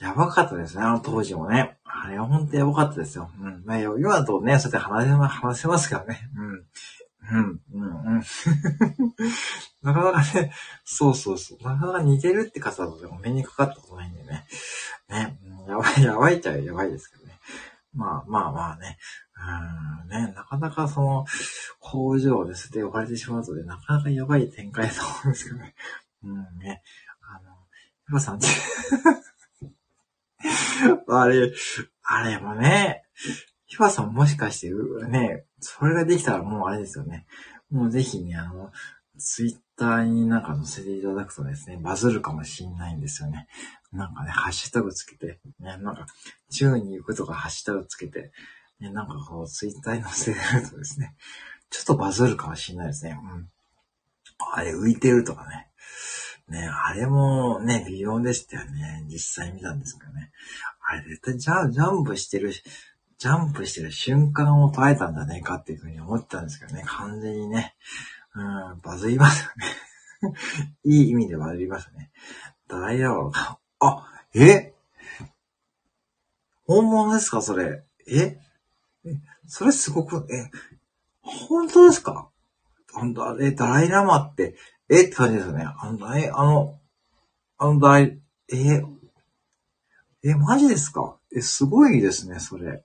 [0.00, 1.76] やばかったですね、あの当時もね。
[1.84, 3.30] あれは本当やばかったですよ。
[3.40, 3.62] うん。
[3.64, 6.28] まあ、今だとね、そうやって話せ、話せますからね。
[6.36, 6.64] うん。
[7.30, 8.22] うん、うん、うん。
[9.82, 10.52] なかなかね、
[10.84, 11.62] そうそうそう。
[11.62, 14.46] なかなか似てるって方とでも目にかかったことないんでね。
[15.08, 17.38] ね、やばい、やばいっちゃやばいですけどね。
[17.94, 18.98] まあまあまあね。
[19.36, 21.26] うん、ね、なかなかその、
[21.80, 25.74] 工場で捨て置かれてしまうとね、なかなかやばい展開だと思うんですけどね。
[26.24, 26.82] うんね。
[27.20, 27.54] あの、
[28.06, 28.46] ヒバさんって
[31.08, 31.52] あれ、
[32.02, 33.04] あれもね、
[33.66, 34.70] ヒファさんもしかして
[35.08, 37.26] ね、それができたらもうあれですよね。
[37.70, 38.70] もうぜひね、あの、
[39.18, 43.48] ツイッターになんか載せていただくとですね、バズるかもしんないんですよね。
[43.92, 46.06] なんかね、ハッシュタグつけて、ね、なんか、
[46.50, 48.32] 宙に行くとかハッシュタグつけて、
[48.80, 51.14] ね、なんかこう、ツイッターに載せてるとですね、
[51.70, 53.18] ちょっとバズるかもしんないですね。
[53.20, 53.48] うん。
[54.52, 55.70] あれ浮いてるとかね。
[56.48, 59.04] ね、あれもね、微妙でしたよね。
[59.08, 60.30] 実際見たんですけどね。
[60.86, 62.52] あれ絶対ジャジャンプしてる、
[63.18, 66.82] ジャンプしてる瞬間を捉えたんじゃねえかっていうふうに思ったんですけどね。
[66.86, 67.74] 完全にね。
[68.34, 69.50] うん、バズりますよ
[70.30, 70.36] ね。
[70.84, 72.10] いい意味でバズりますね。
[72.68, 74.74] ダライヤーが、あ、え？
[76.66, 77.84] 本物ですかそれ？
[78.08, 78.38] え？
[79.46, 80.50] それすごく、え、
[81.20, 82.30] 本当ですか？
[82.92, 84.56] 本当、え、ダライラマって、
[84.88, 85.02] え？
[85.02, 85.64] って感じですよね。
[85.64, 86.80] あの、え、あの、
[87.58, 88.18] あの大、
[88.52, 88.82] え、
[90.22, 91.18] え、マジですか？
[91.36, 92.82] え、すごいですね、それ。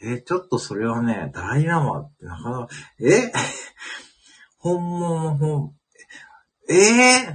[0.00, 2.68] え、ちょっとそれはね、ダライラマってなかなか、
[3.00, 3.32] え？
[4.58, 5.74] 本物の本、
[6.68, 6.74] え？
[6.74, 7.34] えー、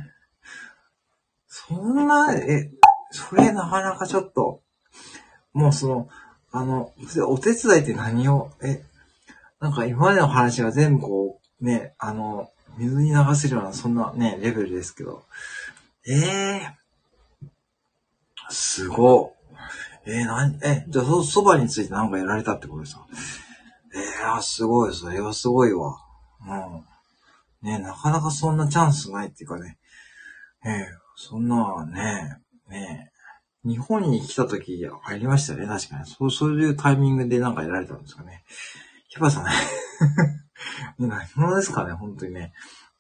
[1.48, 2.72] そんな、え、
[3.12, 4.62] それなかなかちょっと、
[5.52, 6.10] もうその、
[6.52, 6.94] あの、
[7.28, 8.84] お手伝いって何を、え、
[9.60, 15.24] なんか今までの話が全部こう、ね、あの、水に流せるような、そんなね、レベルですけど。
[16.08, 16.14] え？
[16.14, 19.33] えー、すご。
[20.06, 23.08] えー、なに、え、じゃあそ、そばについてなんかやられたってことですか？
[23.96, 25.98] ええー、すごい、それはすごいわ。
[26.42, 27.68] うん。
[27.68, 29.78] ねなかなかそんなチャンスないっていうかね。
[30.66, 30.74] えー、
[31.16, 32.38] そんな、ね
[32.70, 33.12] ね
[33.66, 36.06] 日本に来た時ありましたね、確かに。
[36.06, 38.44] そう、そういうタイミングでなんかやられたんですかね。
[39.08, 39.52] ヒバさんね。
[41.00, 42.52] 何者ですかね、本当にね。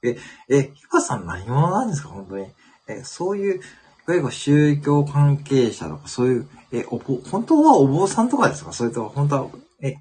[0.01, 2.47] え、え、ヒバさん何者なんですか、本当に。
[2.87, 3.61] え、そういう、
[4.07, 8.73] いわゆる宗教関係者とか、そういう、え、おぼ、本当はお坊さんとかですか？
[8.73, 9.49] それと、本当は、
[9.81, 9.95] え、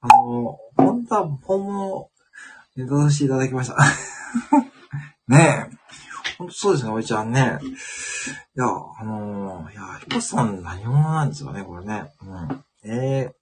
[0.00, 2.10] あの、本当は本物、
[2.76, 3.76] ネタさせていただきました。
[5.28, 5.76] ねえ。
[6.38, 7.58] 本当そうですね、おいちゃんね。
[7.62, 12.12] いや、あのー、いや、ヒコさん何者なんですよね、これね。
[12.22, 12.64] うん。
[12.84, 13.34] ええ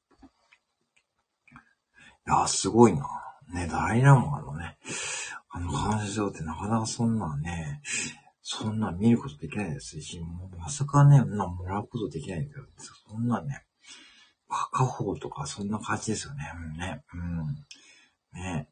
[2.26, 3.06] ー、いや、すごいな。
[3.52, 4.78] ね、ダイラマのね、
[5.50, 7.80] あの感情ってなかなかそんなね、
[8.46, 12.62] そんな見ることできないですし、もうまさかね、なもらうことできないけど、
[13.08, 13.64] そんなね、
[14.48, 16.52] カホとかそんな感じですよね。
[16.54, 17.02] うん、ね。
[17.14, 18.38] うん。
[18.38, 18.68] ね。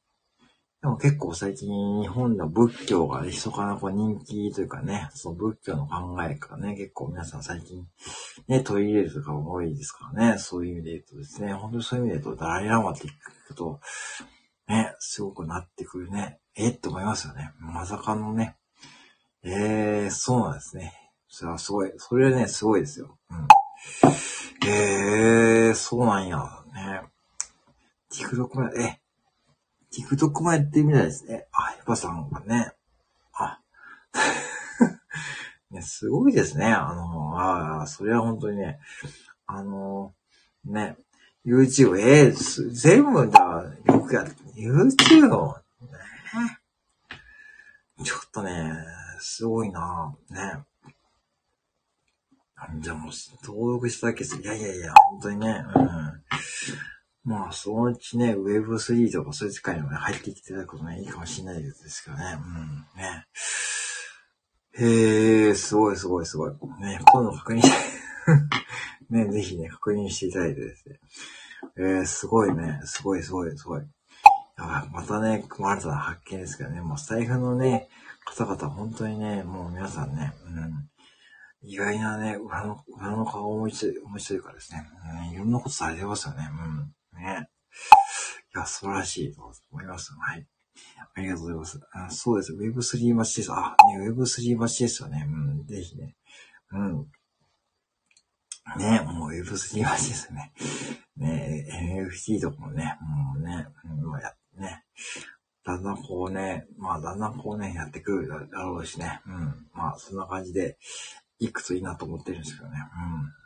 [0.83, 7.87] でも結構最近日本の仏教が密かなこう人気というかね、その仏教の考えからね、結構皆さん最近
[8.49, 13.11] ね、取り入れるとか多いですからね、そういう意味で言うとですね、本当にそういう意味で言うと、ダライラマって聞
[13.47, 13.81] くと、
[14.69, 16.69] ね、すごくなってくるね、え？
[16.71, 17.53] って思いますよね。
[17.61, 18.57] まさかのね、
[19.45, 20.93] ええー、そうなんですね。
[21.29, 21.93] それはすごい。
[21.97, 23.19] それはね、すごいですよ。
[23.31, 23.49] うん。
[24.69, 26.39] ええー、そうなんや。
[26.75, 27.03] ね。
[28.13, 29.01] TikTok も、え、
[29.93, 31.47] TikTok もやってみたいですね。
[31.53, 32.73] あ、やっぱさんがね。
[33.33, 33.59] あ、
[35.71, 36.67] ね、すごいですね。
[36.67, 38.79] あの、ああ、それは本当にね、
[39.47, 40.15] あの、
[40.65, 40.97] ね、
[41.45, 44.37] YouTube、えー、全部だ、よくやる。
[44.55, 46.59] YouTube ね。
[48.05, 50.65] ちょっとね、すごいなぁね。
[52.81, 53.13] じゃあもう、
[53.45, 54.41] 登録しただけです。
[54.41, 56.23] いやいやいや、本当にね、うん。
[57.25, 62.25] まあ、そのうちね、Web3 とかそういう世界にもね、入ってきてたことね、いいかもしれないですけどね。
[62.37, 63.27] うん、ね。
[64.75, 66.53] へえ、すごいすごいすごい。
[66.81, 67.77] ね、今度確認して
[69.11, 71.01] ね、ぜひね、確認していただいてですね。
[71.77, 73.83] えー、すごいね、すごいすごいすごい。
[74.93, 77.89] またね、新たな発見ですけどね、もうスタイフのね、
[78.25, 84.87] 方々、本当にね、もう皆さんね、うん、意外なね、裏の、裏の顔を思いつ、思いついうかですね、
[85.29, 86.49] うん、いろんなことされてますよね、
[87.15, 87.49] うん、ね。
[88.55, 90.13] いや、素晴らしいと思います。
[90.19, 90.47] はい。
[91.15, 91.81] ありがとうございます。
[91.93, 92.53] あそうです。
[92.53, 93.53] Web3 待ちです。
[93.53, 95.27] あ、ね、Web3 待ちですよね。
[95.29, 96.17] うん、ぜひね。
[96.73, 97.07] うん。
[98.79, 100.53] ね、もう Web3 待ちですね。
[101.17, 101.67] ね、
[102.11, 104.85] NFT とかもね、もうね、もうや、ね。
[105.65, 109.21] だんだんこうね、まあだんだんこうね、やってくるだろうしね。
[109.27, 109.67] うん。
[109.75, 110.77] まあそんな感じで
[111.39, 112.77] いくといいなと思ってるんですけどね。
[112.77, 113.43] うん。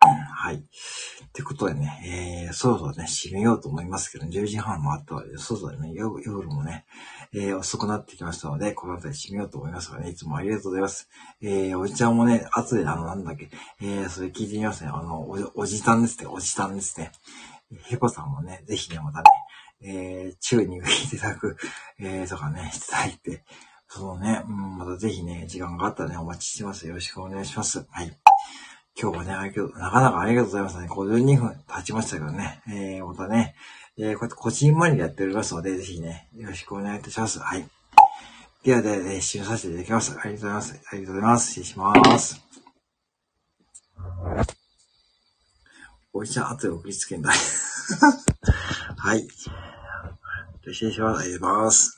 [0.00, 0.56] はい。
[0.56, 0.60] っ
[1.32, 6.86] てことでね、えー、そろそろね、締めようと思いますけど、10時半もあったので、そろそろね、夜夜もね、
[7.34, 11.08] えー、遅くなってきましたので、この辺り締めようと思いますがね、いつもありがとうございます。
[11.42, 13.50] えー、おじちゃんもね、後であの、なんだっけ、
[13.82, 14.90] えー、それ聞いてみますね。
[14.92, 17.10] あの、おじおじさんですね、おじさんですね。
[17.90, 19.24] へこさんもね、ぜひね、またね、
[19.82, 21.56] えー、宙に浮いていただく、
[22.00, 23.44] えー、とかね、していただいて、
[23.88, 26.86] そのね、うん、またぜひね、時間があったらね、お待ちしてます。
[26.86, 27.86] よろしくお願いします。
[27.90, 28.18] はい。
[29.00, 30.88] 今日はね、ありがとう、なかなかありがとうございますね。
[30.88, 33.54] 52分経ちましたけどね、えー、またね、
[33.96, 37.38] えー、こうやって個人マニでやっておりますので、ぜひね、よろしくお願いいたします。
[37.38, 37.68] はい。
[38.64, 40.12] ではでは、ね、締めさせていただきます。
[40.12, 40.72] ありがとうございます。
[40.72, 41.46] ありがとうございます。
[41.48, 42.42] 失礼します。
[46.12, 47.30] おいちゃん、後で送りつけんだ。
[48.96, 49.26] はい。
[50.72, 51.20] 失礼します。
[51.20, 51.97] ありがとうございます。